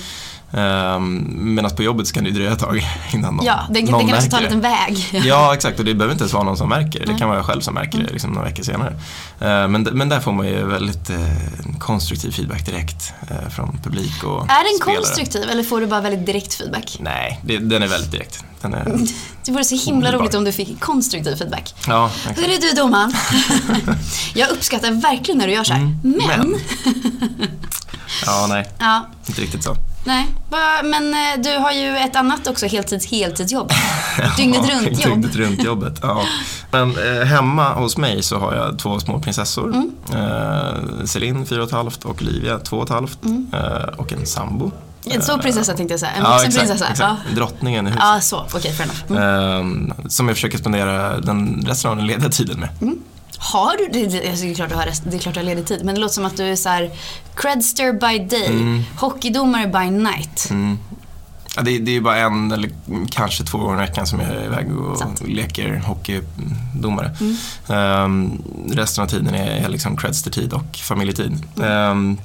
Um, 0.50 1.54
Medan 1.54 1.70
på 1.70 1.82
jobbet 1.82 2.08
så 2.08 2.14
kan 2.14 2.24
det 2.24 2.30
dröja 2.30 2.52
ett 2.52 2.58
tag 2.58 2.86
innan 3.12 3.36
någon 3.36 3.46
Ja, 3.46 3.66
det, 3.70 3.82
någon 3.82 4.06
det 4.06 4.10
kan 4.10 4.18
också 4.18 4.30
ta 4.30 4.36
en 4.36 4.42
liten 4.42 4.60
väg. 4.60 5.22
ja, 5.24 5.54
exakt. 5.54 5.78
Och 5.78 5.84
det 5.84 5.94
behöver 5.94 6.12
inte 6.12 6.22
ens 6.22 6.32
vara 6.32 6.44
någon 6.44 6.56
som 6.56 6.68
märker 6.68 7.00
det. 7.00 7.12
Det 7.12 7.18
kan 7.18 7.28
vara 7.28 7.38
jag 7.38 7.46
själv 7.46 7.60
som 7.60 7.74
märker 7.74 7.92
det 7.92 7.98
mm. 7.98 8.12
liksom, 8.12 8.30
några 8.30 8.48
veckor 8.48 8.62
senare. 8.62 8.90
Uh, 8.90 9.68
men, 9.68 9.82
men 9.82 10.08
där 10.08 10.20
får 10.20 10.32
man 10.32 10.46
ju 10.46 10.66
väldigt 10.66 11.10
uh, 11.10 11.16
konstruktiv 11.78 12.30
feedback 12.30 12.66
direkt 12.66 13.12
uh, 13.30 13.48
från 13.48 13.78
publik 13.82 14.24
och 14.24 14.42
Är 14.42 14.64
den 14.64 14.78
spelare. 14.82 14.96
konstruktiv 14.96 15.50
eller 15.50 15.62
får 15.62 15.80
du 15.80 15.86
bara 15.86 16.00
väldigt 16.00 16.26
direkt 16.26 16.54
feedback? 16.54 16.96
Nej, 17.00 17.40
det, 17.42 17.58
den 17.58 17.82
är 17.82 17.88
väldigt 17.88 18.12
direkt. 18.12 18.44
Den 18.60 18.74
är 18.74 18.84
det 19.44 19.52
vore 19.52 19.64
så 19.64 19.76
himla 19.76 20.12
roligt 20.12 20.34
om 20.34 20.44
du 20.44 20.52
fick 20.52 20.80
konstruktiv 20.80 21.36
feedback. 21.36 21.74
Ja, 21.86 22.10
Hörru 22.36 22.58
du 22.60 22.72
domaren. 22.72 23.12
jag 24.34 24.50
uppskattar 24.50 24.90
verkligen 24.90 25.38
när 25.38 25.46
du 25.46 25.52
gör 25.52 25.64
så 25.64 25.72
här. 25.72 25.80
Mm, 25.80 26.00
men... 26.02 26.50
men. 26.50 26.60
ja, 28.26 28.46
nej. 28.48 28.68
Ja. 28.78 29.06
Inte 29.26 29.40
riktigt 29.40 29.64
så. 29.64 29.76
Nej, 30.04 30.26
men 30.84 31.14
eh, 31.14 31.42
du 31.42 31.58
har 31.58 31.72
ju 31.72 31.96
ett 31.96 32.16
annat 32.16 32.46
också 32.46 32.66
heltids 32.66 33.06
heltidsjobb. 33.06 33.72
Dygnet 34.36 34.70
runt 34.70 35.04
jobb. 35.04 35.14
Dygnet 35.14 35.36
runt 35.36 35.64
jobbet, 35.64 35.98
ja. 36.02 36.24
Men 36.70 36.90
eh, 36.90 37.24
hemma 37.26 37.74
hos 37.74 37.96
mig 37.96 38.22
så 38.22 38.38
har 38.38 38.54
jag 38.54 38.78
två 38.78 39.00
små 39.00 39.20
prinsessor. 39.20 39.66
Mm. 39.66 39.90
Eh, 40.14 41.04
Celine, 41.04 41.46
fyra 41.46 41.62
och 41.62 41.68
ett 41.68 41.74
halvt 41.74 42.04
och 42.04 42.22
Olivia, 42.22 42.58
två 42.58 42.76
och 42.76 42.84
ett 42.84 42.90
halvt. 42.90 43.24
Mm. 43.24 43.46
Eh, 43.52 43.88
och 43.96 44.12
en 44.12 44.26
sambo. 44.26 44.70
En 45.04 45.22
stor 45.22 45.38
prinsessa 45.38 45.74
tänkte 45.74 45.92
jag 45.92 46.00
säga. 46.00 46.12
En 46.12 46.24
vuxen 46.24 46.50
ja, 46.52 46.58
prinsessa. 46.58 46.88
Exakt. 46.88 47.00
Ja. 47.00 47.34
Drottningen 47.34 47.86
i 47.86 47.90
huset. 47.90 48.04
Ja, 48.04 48.20
så. 48.20 48.36
Okej, 48.36 48.58
okay, 48.58 48.72
fair 48.72 48.90
enough. 49.08 49.24
Mm. 49.60 49.92
som 50.08 50.28
jag 50.28 50.36
försöker 50.36 50.58
spendera 50.58 51.20
den 51.20 51.64
resten 51.66 51.90
av 51.90 51.96
den 51.96 52.06
lediga 52.06 52.28
tiden 52.28 52.60
med. 52.60 52.68
Har 53.38 53.76
du, 53.76 53.88
det, 53.92 54.06
det, 54.06 54.28
är 54.28 54.54
klart 54.54 54.68
du 54.68 54.74
har 54.74 54.86
rest, 54.86 55.02
det 55.06 55.16
är 55.16 55.20
klart 55.20 55.34
du 55.34 55.40
har 55.40 55.44
ledig 55.44 55.66
tid, 55.66 55.84
men 55.84 55.94
det 55.94 56.00
låter 56.00 56.14
som 56.14 56.24
att 56.24 56.36
du 56.36 56.44
är 56.44 56.56
så 56.56 56.68
här, 56.68 56.90
credster 57.34 57.92
by 57.92 58.18
day, 58.18 58.46
mm. 58.46 58.84
hockeydomare 58.96 59.66
by 59.66 59.90
night. 59.90 60.48
Mm. 60.50 60.78
Ja, 61.56 61.62
det, 61.62 61.78
det 61.78 61.96
är 61.96 62.00
bara 62.00 62.16
en 62.16 62.52
eller 62.52 62.70
kanske 63.10 63.44
två 63.44 63.58
gånger 63.58 63.82
i 63.82 63.86
veckan 63.86 64.06
som 64.06 64.20
jag 64.20 64.30
är 64.30 64.44
iväg 64.44 64.78
och 64.78 64.98
Sant. 64.98 65.22
leker 65.28 65.76
hockeydomare. 65.76 67.16
Mm. 67.20 68.04
Um, 68.04 68.42
resten 68.72 69.04
av 69.04 69.08
tiden 69.08 69.34
är 69.34 69.68
liksom 69.68 69.96
credster-tid 69.96 70.52
och 70.52 70.76
familjetid. 70.76 71.44
Um, 71.56 72.18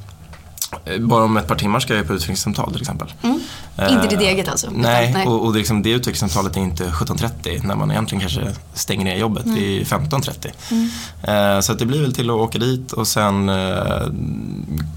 bara 0.99 1.23
om 1.23 1.37
ett 1.37 1.47
par 1.47 1.55
timmar 1.55 1.79
ska 1.79 1.95
jag 1.95 2.07
på 2.07 2.13
utvecklingssamtal 2.13 2.71
till 2.71 2.81
exempel. 2.81 3.13
Mm. 3.21 3.39
Uh, 3.79 3.93
inte 3.93 4.07
ditt 4.07 4.21
eget 4.21 4.47
alltså? 4.47 4.69
Nej, 4.71 5.13
nej. 5.13 5.27
och, 5.27 5.45
och 5.45 5.53
det, 5.53 5.59
liksom, 5.59 5.81
det 5.83 5.89
utvecklingssamtalet 5.89 6.57
är 6.57 6.61
inte 6.61 6.83
17.30 6.83 7.67
när 7.67 7.75
man 7.75 7.91
egentligen 7.91 8.21
kanske 8.21 8.55
stänger 8.73 9.05
ner 9.05 9.15
jobbet. 9.15 9.45
Mm. 9.45 9.55
Det 9.55 9.81
är 9.81 9.83
15.30. 9.83 10.51
Mm. 10.71 11.55
Uh, 11.55 11.61
så 11.61 11.73
det 11.73 11.85
blir 11.85 12.01
väl 12.01 12.13
till 12.13 12.29
att 12.29 12.35
åka 12.35 12.59
dit 12.59 12.91
och 12.91 13.07
sen 13.07 13.49
uh, 13.49 14.07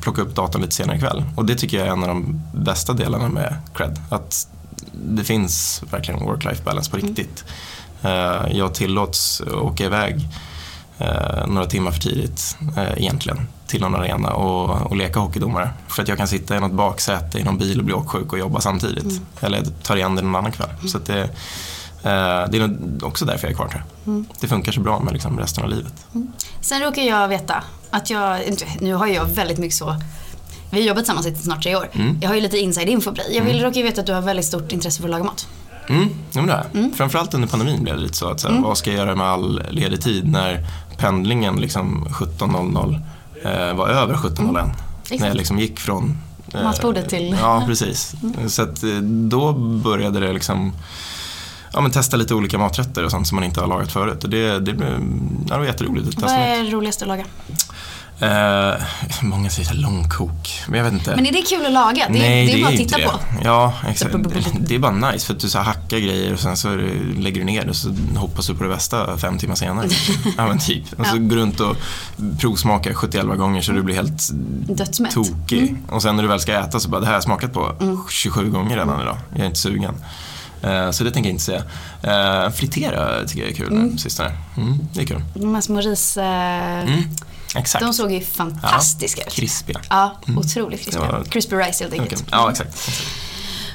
plocka 0.00 0.23
upp 0.23 0.35
datorn 0.35 0.62
lite 0.62 0.75
senare 0.75 0.97
ikväll. 0.97 1.25
Och 1.37 1.45
det 1.45 1.54
tycker 1.54 1.78
jag 1.78 1.87
är 1.87 1.92
en 1.92 2.02
av 2.02 2.09
de 2.09 2.42
bästa 2.54 2.92
delarna 2.92 3.28
med 3.28 3.56
Cred. 3.75 4.00
Att 4.11 4.49
det 4.92 5.25
finns 5.25 5.83
verkligen 5.90 6.21
work-life 6.21 6.64
balance 6.64 6.90
på 6.90 6.97
mm. 6.97 7.09
riktigt. 7.09 7.45
jag 8.50 8.75
tillåts 8.75 9.40
åka 9.40 9.85
iväg 9.85 10.28
några 11.47 11.66
timmar 11.66 11.90
för 11.90 12.00
tidigt 12.00 12.56
egentligen 12.97 13.47
till 13.67 13.81
någon 13.81 13.95
arena 13.95 14.31
och, 14.31 14.91
och 14.91 14.97
leka 14.97 15.21
hockeydomare. 15.21 15.71
För 15.89 16.03
att 16.03 16.09
jag 16.09 16.19
kan 16.19 16.29
sitta 16.29 16.57
i 16.57 16.61
något 16.61 16.73
baksäte 16.73 17.39
i 17.39 17.45
någon 17.45 17.59
bil 17.59 17.79
och 17.79 17.85
bli 17.85 17.95
åksjuk 17.95 18.33
och 18.33 18.39
jobba 18.39 18.61
samtidigt. 18.61 19.05
Mm. 19.05 19.25
Eller 19.41 19.63
ta 19.83 19.97
igen 19.97 20.17
det 20.17 20.23
någon 20.23 20.37
annan 20.37 20.53
kväll. 20.53 20.69
Så 20.89 20.99
att 20.99 21.07
det, 21.07 21.23
eh, 21.23 22.51
det 22.51 22.59
är 22.59 22.71
också 23.03 23.25
därför 23.25 23.47
jag 23.47 23.53
är 23.53 23.57
kvar 23.57 23.69
tror 23.69 23.83
jag. 24.05 24.13
Mm. 24.13 24.27
Det 24.41 24.49
funkar 24.49 24.73
så 24.73 24.81
bra 24.81 25.01
med 25.01 25.13
liksom 25.13 25.39
resten 25.39 25.65
av 25.65 25.71
livet. 25.71 26.07
Sen 26.61 26.81
råkar 26.81 27.03
jag 27.03 27.29
veta 27.29 27.63
att 27.91 28.11
jag, 28.11 28.41
nu 28.81 28.95
har 28.95 29.07
jag 29.07 29.25
väldigt 29.25 29.59
mycket 29.59 29.77
så 29.77 29.97
vi 30.71 30.81
har 30.81 30.89
jobbat 30.89 31.05
tillsammans 31.05 31.27
i 31.27 31.35
snart 31.35 31.63
tre 31.63 31.77
år. 31.77 31.89
Mm. 31.93 32.19
Jag 32.21 32.29
har 32.29 32.35
ju 32.35 32.41
lite 32.41 32.59
inside 32.59 32.89
info 32.89 33.11
på 33.11 33.17
dig. 33.17 33.37
Jag 33.37 33.45
vill 33.45 33.63
råkar 33.63 33.77
ju 33.77 33.83
veta 33.83 34.01
att 34.01 34.07
du 34.07 34.13
har 34.13 34.23
väldigt 34.23 34.47
stort 34.47 34.73
intresse 34.73 35.01
för 35.01 35.09
att 35.09 35.11
laga 35.11 35.25
mat. 35.25 35.49
Mm, 35.89 36.09
ja, 36.33 36.43
men 36.43 36.47
det 36.47 36.67
jag. 36.73 36.97
Framförallt 36.97 37.35
under 37.35 37.49
pandemin 37.49 37.85
blev 37.85 37.97
det 37.97 38.03
lite 38.03 38.17
så 38.17 38.29
att 38.29 38.41
så 38.41 38.49
här, 38.49 38.61
vad 38.61 38.79
ska 38.79 38.91
jag 38.91 38.99
göra 38.99 39.15
med 39.15 39.27
all 39.27 39.63
ledig 39.71 40.01
tid 40.01 40.29
när 40.29 40.67
pendlingen 40.99 41.57
liksom 41.57 42.09
17.00 42.11 42.95
eh, 42.95 43.01
var 43.75 43.88
över 43.88 44.15
17.01. 44.15 44.71
När 45.21 45.26
jag 45.26 45.37
liksom 45.37 45.59
gick 45.59 45.81
från 45.81 46.19
eh, 46.55 46.62
Matbordet 46.65 47.09
till- 47.09 47.37
Ja, 47.41 47.62
precis. 47.67 48.15
Så 48.49 48.62
att 48.62 48.83
eh, 48.83 48.91
då 49.29 49.53
började 49.53 50.21
det 50.21 50.33
liksom 50.33 50.73
Ja, 51.73 51.81
men 51.81 51.91
testa 51.91 52.17
lite 52.17 52.35
olika 52.35 52.59
maträtter 52.59 53.05
och 53.05 53.11
sånt 53.11 53.26
som 53.29 53.35
man 53.37 53.45
inte 53.45 53.61
har 53.61 53.67
lagat 53.67 53.93
förut. 53.93 54.25
Och 54.25 54.31
det, 54.31 54.59
det, 54.59 54.73
blev, 54.73 54.88
ja, 55.49 55.55
det 55.55 55.59
var 55.59 55.65
jätteroligt 55.65 56.09
att 56.09 56.23
Vad 56.23 56.31
är 56.31 56.71
roligast 56.71 57.03
att 57.03 57.09
laga? 57.09 57.25
Eh, 58.21 58.75
många 59.23 59.51
säger 59.51 59.75
långkok, 59.75 60.53
men 60.69 60.79
jag 60.79 60.85
vet 60.85 60.93
inte. 60.93 61.17
Men 61.17 61.27
är 61.27 61.33
det 61.33 61.43
kul 61.43 61.67
att 61.67 61.73
laga? 61.73 62.07
Det, 62.09 62.19
Nej, 62.19 62.47
det 62.47 62.53
är 62.53 62.63
bara 62.63 62.71
att 62.73 62.77
titta 62.77 62.99
det. 62.99 63.05
på. 63.05 63.13
Ja, 63.45 63.73
exakt. 63.89 64.15
Det 64.61 64.75
är 64.75 64.79
bara 64.79 64.93
nice 65.11 65.27
för 65.27 65.35
att 65.35 65.41
du 65.41 65.49
så 65.49 65.59
hackar 65.59 65.99
grejer 65.99 66.33
och 66.33 66.41
sen 66.41 66.57
så 66.57 66.69
är 66.69 66.77
lägger 67.19 67.39
du 67.41 67.45
ner 67.45 67.63
det 67.65 67.71
och 67.71 67.77
så 67.77 67.95
hoppas 68.17 68.47
du 68.47 68.55
på 68.55 68.63
det 68.63 68.69
bästa 68.71 69.17
fem 69.19 69.39
timmar 69.39 69.55
senare. 69.55 69.89
ja, 70.37 70.47
men 70.49 70.59
typ. 70.59 71.01
Och 71.01 71.07
så 71.07 71.17
Ja. 71.17 71.21
går 71.21 71.37
du 71.37 71.43
runt 71.43 71.61
och 71.61 71.77
provsmakar 72.41 72.95
71 72.95 73.27
gånger 73.39 73.63
så 73.63 73.73
du 73.73 73.83
blir 73.83 73.95
helt 73.95 74.29
Dödsmätt. 74.77 75.13
tokig. 75.13 75.77
Och 75.89 76.03
sen 76.03 76.17
när 76.17 76.23
du 76.23 76.29
väl 76.29 76.41
ska 76.41 76.53
äta 76.53 76.81
så 76.81 76.89
bara, 76.89 77.01
det 77.01 77.07
här 77.07 77.13
har 77.13 77.17
jag 77.17 77.25
smakat 77.25 77.53
på 77.53 77.73
27 78.11 78.51
gånger 78.51 78.77
redan 78.77 79.01
idag. 79.01 79.17
Jag 79.33 79.41
är 79.41 79.47
inte 79.47 79.59
sugen. 79.61 79.95
Eh, 80.63 80.91
Så 80.91 81.05
det 81.05 81.11
tänker 81.11 81.31
jag 81.31 81.35
inte 81.35 81.45
säga. 81.45 81.63
Eh, 82.03 82.51
Fritera 82.51 83.25
tycker 83.27 83.41
jag 83.43 83.51
är 83.51 83.55
kul 83.55 83.73
nu 83.73 83.91
på 83.93 83.99
sistone. 83.99 84.31
Mm, 84.57 84.79
det 84.95 85.01
är 85.03 85.07
kul. 85.07 85.23
De 85.35 85.55
här 85.55 85.61
små 85.63 85.81
ris... 85.81 86.17
eh, 86.17 86.25
Mm, 86.81 87.03
exakt. 87.57 87.85
De 87.85 87.93
såg 87.95 88.13
ju 88.13 88.21
fantastiska 88.21 89.23
ut. 89.23 89.33
Krispiga. 89.33 89.81
Ja, 89.91 90.17
otroligt 90.37 90.81
krispiga. 90.85 91.01
Var- 91.13 91.25
Crispy 91.25 91.57
rice 91.57 91.85
helt 91.85 91.95
enkelt. 92.01 92.13
Okej. 92.21 92.27
Ja, 92.31 92.51
exakt. 92.51 92.75
exakt. 92.75 93.07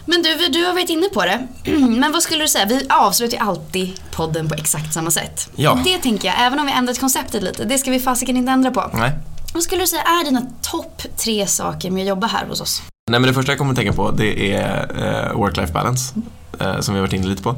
Men 0.06 0.22
du, 0.24 0.48
du 0.48 0.66
har 0.66 0.74
varit 0.74 0.90
inne 0.90 1.08
på 1.10 1.26
det. 1.26 1.48
Men 1.78 2.12
vad 2.12 2.24
skulle 2.24 2.44
du 2.44 2.48
säga? 2.48 2.66
Vi 2.66 2.86
avslutar 2.90 3.38
ju 3.38 3.44
alltid 3.44 4.00
podden 4.12 4.50
på 4.50 4.56
exakt 4.56 4.94
samma 4.94 5.12
sätt. 5.12 5.50
Ja. 5.56 5.80
Det 5.86 5.98
tänker 5.98 6.28
jag, 6.28 6.42
även 6.42 6.60
om 6.60 6.66
vi 6.66 6.72
ändrat 6.72 7.00
konceptet 7.00 7.44
lite, 7.44 7.64
det 7.66 7.78
ska 7.78 7.92
vi 7.92 8.00
fasiken 8.00 8.38
inte 8.38 8.52
ändra 8.52 8.72
på. 8.72 8.90
Nej. 8.94 9.12
Vad 9.54 9.64
skulle 9.64 9.82
du 9.82 9.88
säga 9.88 10.02
är 10.02 10.26
dina 10.26 10.42
topp 10.62 11.02
tre 11.18 11.48
saker 11.48 11.92
med 11.92 12.02
att 12.02 12.08
jobba 12.08 12.28
här 12.28 12.46
hos 12.46 12.62
oss? 12.62 12.82
Nej 13.10 13.20
men 13.20 13.28
det 13.28 13.34
första 13.34 13.52
jag 13.52 13.60
kommer 13.60 13.72
att 13.72 13.78
tänka 13.78 13.94
på 13.94 14.12
det 14.12 14.54
är 14.54 14.92
eh, 14.96 15.38
work-life 15.38 15.74
balance. 15.74 16.14
Eh, 16.60 16.80
som 16.80 16.94
vi 16.94 17.00
har 17.00 17.08
varit 17.08 17.14
inne 17.14 17.28
lite 17.28 17.44
på. 17.44 17.56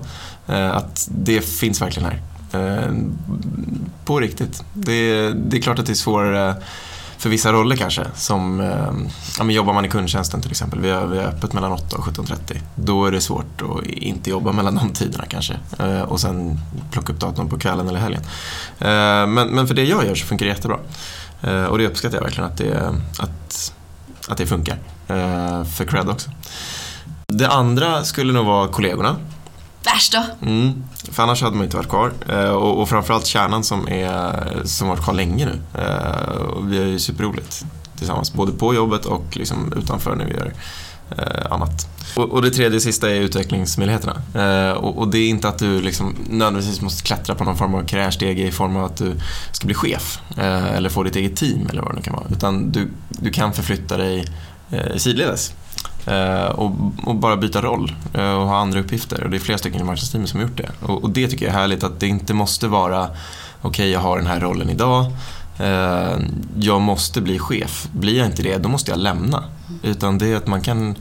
Eh, 0.48 0.76
att 0.76 1.08
det 1.12 1.42
finns 1.42 1.82
verkligen 1.82 2.10
här. 2.10 2.22
Eh, 2.54 2.94
på 4.06 4.20
riktigt. 4.20 4.64
Det, 4.74 5.30
det 5.34 5.58
är 5.58 5.62
klart 5.62 5.80
att 5.80 5.86
det 5.86 5.94
är 5.94 5.96
svårare 5.96 6.50
eh, 6.50 6.56
för 7.18 7.30
vissa 7.30 7.52
roller 7.52 7.76
kanske. 7.76 8.06
Som, 8.16 8.60
eh, 8.60 8.94
ja, 9.38 9.44
men 9.44 9.56
jobbar 9.56 9.74
man 9.74 9.86
i 9.86 9.90
kundtjänsten 9.90 10.42
till 10.42 10.52
exempel. 10.52 10.80
Vi 10.80 10.92
har, 10.92 11.06
vi 11.06 11.18
är 11.18 11.28
öppet 11.28 11.54
mellan 11.54 11.72
8 11.72 11.98
och 11.98 12.04
17.30. 12.04 12.60
Då 12.76 13.06
är 13.06 13.12
det 13.12 13.22
svårt 13.22 13.62
att 13.62 13.86
inte 13.86 14.30
jobba 14.30 14.52
mellan 14.52 14.76
de 14.76 14.90
tiderna 14.90 15.26
kanske. 15.26 15.54
Eh, 15.80 16.02
och 16.02 16.20
sen 16.20 16.60
plocka 16.92 17.14
upp 17.14 17.20
datorn 17.20 17.50
på 17.50 17.60
kvällen 17.60 17.88
eller 17.88 18.00
helgen. 18.00 18.22
Eh, 18.80 19.28
men, 19.28 19.48
men 19.48 19.68
för 19.68 19.74
det 19.74 19.84
jag 19.84 20.06
gör 20.06 20.16
så 20.16 20.26
funkar 20.26 20.46
det 20.46 20.52
jättebra. 20.52 20.80
Eh, 21.42 21.64
och 21.64 21.78
det 21.78 21.88
uppskattar 21.88 22.18
jag 22.18 22.24
verkligen 22.24 22.50
att 22.50 22.58
det, 22.58 22.94
att, 23.20 23.74
att 24.28 24.38
det 24.38 24.46
funkar. 24.46 24.78
Eh, 25.08 25.64
för 25.64 25.86
cred 25.86 26.10
också. 26.10 26.30
Det 27.28 27.48
andra 27.48 28.04
skulle 28.04 28.34
nog 28.34 28.46
vara 28.46 28.68
kollegorna. 28.68 29.16
Värst 29.86 30.14
då? 30.14 30.48
Mm. 30.48 30.84
För 31.12 31.24
annars 31.24 31.42
hade 31.42 31.56
man 31.56 31.66
inte 31.66 31.78
varit 31.78 31.90
kvar. 31.90 32.12
Eh, 32.30 32.50
och, 32.50 32.82
och 32.82 32.90
framförallt 32.90 33.26
kärnan 33.26 33.64
som, 33.64 33.88
är, 33.88 34.62
som 34.66 34.88
har 34.88 34.96
varit 34.96 35.04
kvar 35.04 35.14
länge 35.14 35.46
nu. 35.46 35.82
Eh, 35.82 36.64
vi 36.64 36.78
har 36.78 36.86
ju 36.86 37.00
superroligt 37.00 37.66
tillsammans. 37.98 38.34
Både 38.34 38.52
på 38.52 38.74
jobbet 38.74 39.06
och 39.06 39.38
liksom 39.38 39.74
utanför 39.78 40.16
när 40.16 40.26
vi 40.26 40.34
gör 40.34 40.54
annat. 41.50 41.88
Och, 42.16 42.32
och 42.32 42.42
det 42.42 42.50
tredje 42.50 42.76
och 42.76 42.82
sista 42.82 43.10
är 43.10 43.16
utvecklingsmöjligheterna. 43.16 44.22
Och, 44.76 44.98
och 44.98 45.08
det 45.08 45.18
är 45.18 45.30
inte 45.30 45.48
att 45.48 45.58
du 45.58 45.82
liksom 45.82 46.16
nödvändigtvis 46.30 46.82
måste 46.82 47.04
klättra 47.04 47.36
på 47.36 47.44
någon 47.44 47.58
form 47.58 47.76
av 47.76 47.86
karriärsteg 47.86 48.40
i 48.40 48.52
form 48.52 48.76
av 48.76 48.84
att 48.84 48.98
du 48.98 49.16
ska 49.52 49.66
bli 49.66 49.76
chef. 49.76 50.20
Eller 50.38 50.90
få 50.90 51.04
ditt 51.04 51.16
eget 51.16 51.36
team 51.36 51.68
eller 51.70 51.82
vad 51.82 51.92
det 51.92 51.96
nu 51.96 52.02
kan 52.02 52.14
vara. 52.14 52.26
Utan 52.32 52.72
du, 52.72 52.92
du 53.10 53.32
kan 53.32 53.54
förflytta 53.54 53.98
dig 53.98 54.26
sidledes. 54.98 55.54
Eh, 56.06 56.46
och, 56.46 56.72
och 57.04 57.16
bara 57.16 57.38
byta 57.38 57.62
roll 57.62 57.96
eh, 58.14 58.34
och 58.34 58.48
ha 58.48 58.58
andra 58.58 58.80
uppgifter. 58.80 59.24
Och 59.24 59.30
det 59.30 59.38
är 59.38 59.40
flera 59.40 59.58
stycken 59.58 59.82
i 59.82 59.84
marknadsteamet 59.84 60.30
som 60.30 60.40
har 60.40 60.48
gjort 60.48 60.58
det. 60.58 60.70
Och, 60.82 61.04
och 61.04 61.10
det 61.10 61.28
tycker 61.28 61.46
jag 61.46 61.56
är 61.56 61.60
härligt 61.60 61.84
att 61.84 62.00
det 62.00 62.08
inte 62.08 62.34
måste 62.34 62.68
vara 62.68 63.10
okej, 63.62 63.90
jag 63.90 64.00
har 64.00 64.18
den 64.18 64.28
här 64.28 64.40
rollen 64.40 64.70
idag. 64.70 65.06
Eh, 65.60 66.18
jag 66.60 66.82
måste 66.82 67.22
bli 67.22 67.40
chef. 67.40 67.88
Blir 67.92 68.18
jag 68.18 68.26
inte 68.26 68.44
det, 68.44 68.58
då 68.58 68.70
måste 68.70 68.92
jag 68.92 69.00
lämna. 69.00 69.44
Utan 69.84 70.18
det 70.18 70.28
är 70.28 70.36
att 70.36 70.48
man 70.48 70.62
kan 70.62 70.96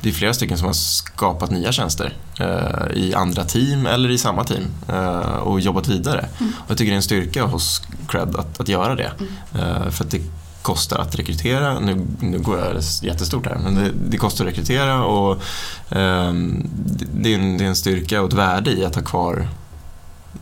det 0.00 0.08
är 0.08 0.12
flera 0.12 0.34
stycken 0.34 0.58
som 0.58 0.66
har 0.66 0.74
skapat 0.74 1.50
nya 1.50 1.72
tjänster 1.72 2.16
eh, 2.40 2.96
i 2.96 3.14
andra 3.14 3.44
team 3.44 3.86
eller 3.86 4.10
i 4.10 4.18
samma 4.18 4.44
team 4.44 4.64
eh, 4.88 5.18
och 5.18 5.60
jobbat 5.60 5.88
vidare. 5.88 6.28
Och 6.38 6.70
jag 6.70 6.78
tycker 6.78 6.90
det 6.90 6.94
är 6.94 6.96
en 6.96 7.02
styrka 7.02 7.44
hos 7.44 7.82
Cred 8.08 8.36
att, 8.36 8.60
att 8.60 8.68
göra 8.68 8.94
det. 8.94 9.12
Eh, 9.54 9.90
för 9.90 10.04
att 10.04 10.10
det 10.10 10.20
kostar 10.68 10.98
att 10.98 11.14
rekrytera. 11.14 11.80
Nu, 11.80 12.06
nu 12.20 12.38
går 12.38 12.58
jag 12.58 12.82
jättestort 13.02 13.46
här, 13.46 13.58
men 13.64 13.74
det, 13.74 13.90
det 14.10 14.16
kostar 14.16 14.44
att 14.44 14.50
rekrytera 14.50 15.04
och 15.04 15.42
ehm, 15.90 16.70
det, 17.12 17.34
är 17.34 17.38
en, 17.38 17.58
det 17.58 17.64
är 17.64 17.68
en 17.68 17.76
styrka 17.76 18.22
och 18.22 18.28
ett 18.28 18.34
värde 18.34 18.70
i 18.70 18.84
att 18.84 18.94
ha 18.94 19.02
kvar 19.02 19.48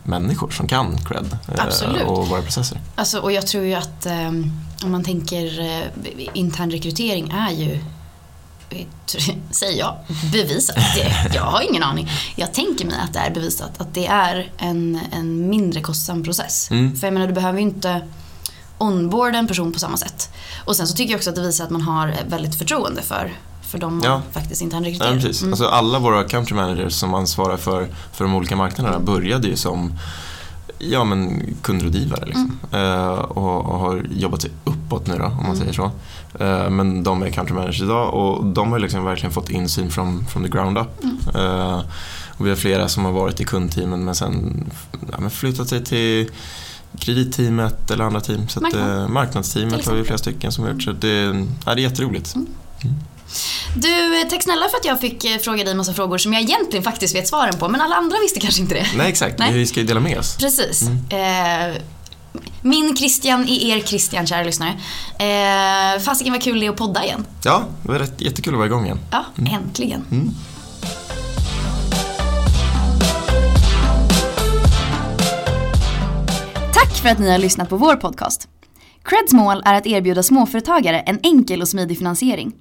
människor 0.03 0.49
som 0.49 0.67
kan 0.67 0.97
cred 0.97 1.37
eh, 1.47 1.63
Absolut. 1.63 2.03
och 2.03 2.27
våra 2.27 2.41
processer. 2.41 2.79
Alltså, 2.95 3.19
och 3.19 3.31
jag 3.31 3.47
tror 3.47 3.63
ju 3.63 3.73
att 3.73 4.05
eh, 4.05 4.27
om 4.83 4.91
man 4.91 5.03
tänker 5.03 5.59
eh, 5.59 6.27
intern 6.33 6.71
rekrytering 6.71 7.29
är 7.29 7.51
ju 7.51 7.73
eh, 8.69 8.85
Säger 9.51 9.79
jag, 9.79 9.95
bevisat. 10.31 10.75
Det, 10.75 11.35
jag 11.35 11.43
har 11.43 11.61
ingen 11.69 11.83
aning. 11.83 12.09
Jag 12.35 12.53
tänker 12.53 12.85
mig 12.85 12.95
att 13.03 13.13
det 13.13 13.19
är 13.19 13.31
bevisat 13.31 13.81
att 13.81 13.93
det 13.93 14.07
är 14.07 14.51
en, 14.57 14.99
en 15.11 15.49
mindre 15.49 15.81
kostsam 15.81 16.23
process. 16.23 16.71
Mm. 16.71 16.95
För 16.95 17.07
jag 17.07 17.13
menar, 17.13 17.27
du 17.27 17.33
behöver 17.33 17.59
ju 17.59 17.65
inte 17.65 18.01
onboarda 18.77 19.37
en 19.37 19.47
person 19.47 19.71
på 19.73 19.79
samma 19.79 19.97
sätt. 19.97 20.29
Och 20.65 20.75
sen 20.75 20.87
så 20.87 20.95
tycker 20.95 21.11
jag 21.11 21.17
också 21.17 21.29
att 21.29 21.35
det 21.35 21.41
visar 21.41 21.63
att 21.63 21.69
man 21.71 21.81
har 21.81 22.15
väldigt 22.29 22.55
förtroende 22.55 23.01
för, 23.01 23.33
för 23.71 23.77
de 23.77 23.93
man 23.97 24.03
Ja. 24.03 24.21
faktiskt 24.31 24.61
intern 24.61 24.83
Ja, 24.83 24.87
rekryterar. 24.89 25.11
men 25.11 25.21
precis. 25.21 25.41
Mm. 25.41 25.53
Alltså 25.53 25.67
alla 25.67 25.99
våra 25.99 26.23
country 26.23 26.55
managers 26.55 26.93
som 26.93 27.13
ansvarar 27.13 27.57
för, 27.57 27.87
för 28.13 28.23
de 28.25 28.35
olika 28.35 28.55
marknaderna 28.55 28.99
började 28.99 29.47
ju 29.47 29.55
som 29.55 29.93
ja, 30.79 31.03
men 31.03 31.43
kundrådgivare. 31.61 32.25
Liksom. 32.25 32.59
Eh, 32.71 33.07
och, 33.09 33.65
och 33.65 33.79
har 33.79 34.05
jobbat 34.11 34.41
sig 34.41 34.51
uppåt 34.63 35.07
nu 35.07 35.17
då, 35.17 35.25
om 35.25 35.43
man 35.47 35.57
säger 35.57 35.73
så. 35.73 35.91
Eh, 36.39 36.69
men 36.69 37.03
de 37.03 37.23
är 37.23 37.29
country 37.29 37.53
managers 37.55 37.81
idag 37.81 38.13
och 38.13 38.45
de 38.45 38.71
har 38.71 38.79
liksom 38.79 39.03
verkligen 39.05 39.33
fått 39.33 39.49
insyn 39.49 39.91
från, 39.91 40.25
från 40.25 40.43
the 40.43 40.49
ground 40.49 40.77
up. 40.77 41.03
Eh, 41.35 41.81
och 42.37 42.45
vi 42.45 42.49
har 42.49 42.57
flera 42.57 42.87
som 42.89 43.05
har 43.05 43.11
varit 43.11 43.41
i 43.41 43.43
kundteamen 43.43 44.05
men 44.05 44.15
sen 44.15 44.65
ja, 45.11 45.17
men 45.19 45.29
flyttat 45.29 45.67
sig 45.69 45.83
till 45.85 46.29
kreditteamet 46.99 47.91
eller 47.91 48.03
andra 48.03 48.21
team. 48.21 48.49
Så 48.49 48.59
Marknad. 48.61 49.01
eh, 49.01 49.07
marknadsteamet 49.07 49.85
har 49.85 49.93
vi 49.95 50.03
flera 50.03 50.17
stycken 50.17 50.51
som 50.51 50.63
har 50.63 50.71
gjort. 50.71 50.83
Så 50.83 50.91
det, 50.91 51.45
ja, 51.65 51.75
det 51.75 51.81
är 51.81 51.83
jätteroligt. 51.83 52.35
Du, 53.75 54.21
eh, 54.21 54.27
tack 54.29 54.43
snälla 54.43 54.69
för 54.69 54.77
att 54.77 54.85
jag 54.85 54.99
fick 55.01 55.25
eh, 55.25 55.37
fråga 55.37 55.63
dig 55.63 55.71
en 55.71 55.77
massa 55.77 55.93
frågor 55.93 56.17
som 56.17 56.33
jag 56.33 56.41
egentligen 56.41 56.83
faktiskt 56.83 57.15
vet 57.15 57.27
svaren 57.27 57.57
på. 57.59 57.69
Men 57.69 57.81
alla 57.81 57.95
andra 57.95 58.17
visste 58.21 58.39
kanske 58.39 58.61
inte 58.61 58.73
det. 58.75 58.85
Nej 58.97 59.09
exakt, 59.09 59.39
Nej. 59.39 59.53
vi 59.53 59.65
ska 59.65 59.79
ju 59.79 59.85
dela 59.85 59.99
med 59.99 60.17
oss. 60.19 60.35
Precis. 60.37 60.81
Eh, 61.09 61.75
min 62.61 62.97
Christian 62.97 63.47
i 63.47 63.69
er 63.69 63.79
Christian, 63.79 64.27
kära 64.27 64.43
lyssnare. 64.43 64.73
Eh, 65.19 65.99
fasiken 66.01 66.33
vad 66.33 66.41
kul 66.43 66.59
det 66.59 66.65
är 66.65 66.69
att 66.69 66.75
podda 66.77 67.03
igen. 67.03 67.25
Ja, 67.43 67.63
det 67.83 67.91
var 67.91 67.99
rätt, 67.99 68.21
jättekul 68.21 68.53
att 68.53 68.57
vara 68.57 68.67
igång 68.67 68.85
igen. 68.85 68.99
Ja, 69.11 69.25
äntligen. 69.51 70.33
För 77.07 77.11
att 77.11 77.19
ni 77.19 77.31
har 77.31 77.37
lyssnat 77.37 77.69
på 77.69 77.77
vår 77.77 77.95
podcast. 77.95 78.47
Creds 79.03 79.33
mål 79.33 79.61
är 79.65 79.73
att 79.73 79.87
erbjuda 79.87 80.23
småföretagare 80.23 80.99
en 80.99 81.19
enkel 81.23 81.61
och 81.61 81.67
smidig 81.67 81.97
finansiering. 81.97 82.55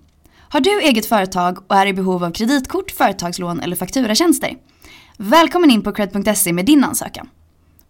Har 0.48 0.60
du 0.60 0.80
eget 0.80 1.06
företag 1.06 1.58
och 1.66 1.76
är 1.76 1.86
i 1.86 1.92
behov 1.92 2.24
av 2.24 2.30
kreditkort, 2.30 2.90
företagslån 2.90 3.60
eller 3.60 3.76
fakturatjänster? 3.76 4.56
Välkommen 5.16 5.70
in 5.70 5.82
på 5.82 5.92
cred.se 5.92 6.52
med 6.52 6.66
din 6.66 6.84
ansökan. 6.84 7.28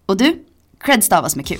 Och 0.06 0.16
du, 0.16 0.44
cred 0.80 1.04
stavas 1.04 1.36
med 1.36 1.46
Q. 1.46 1.56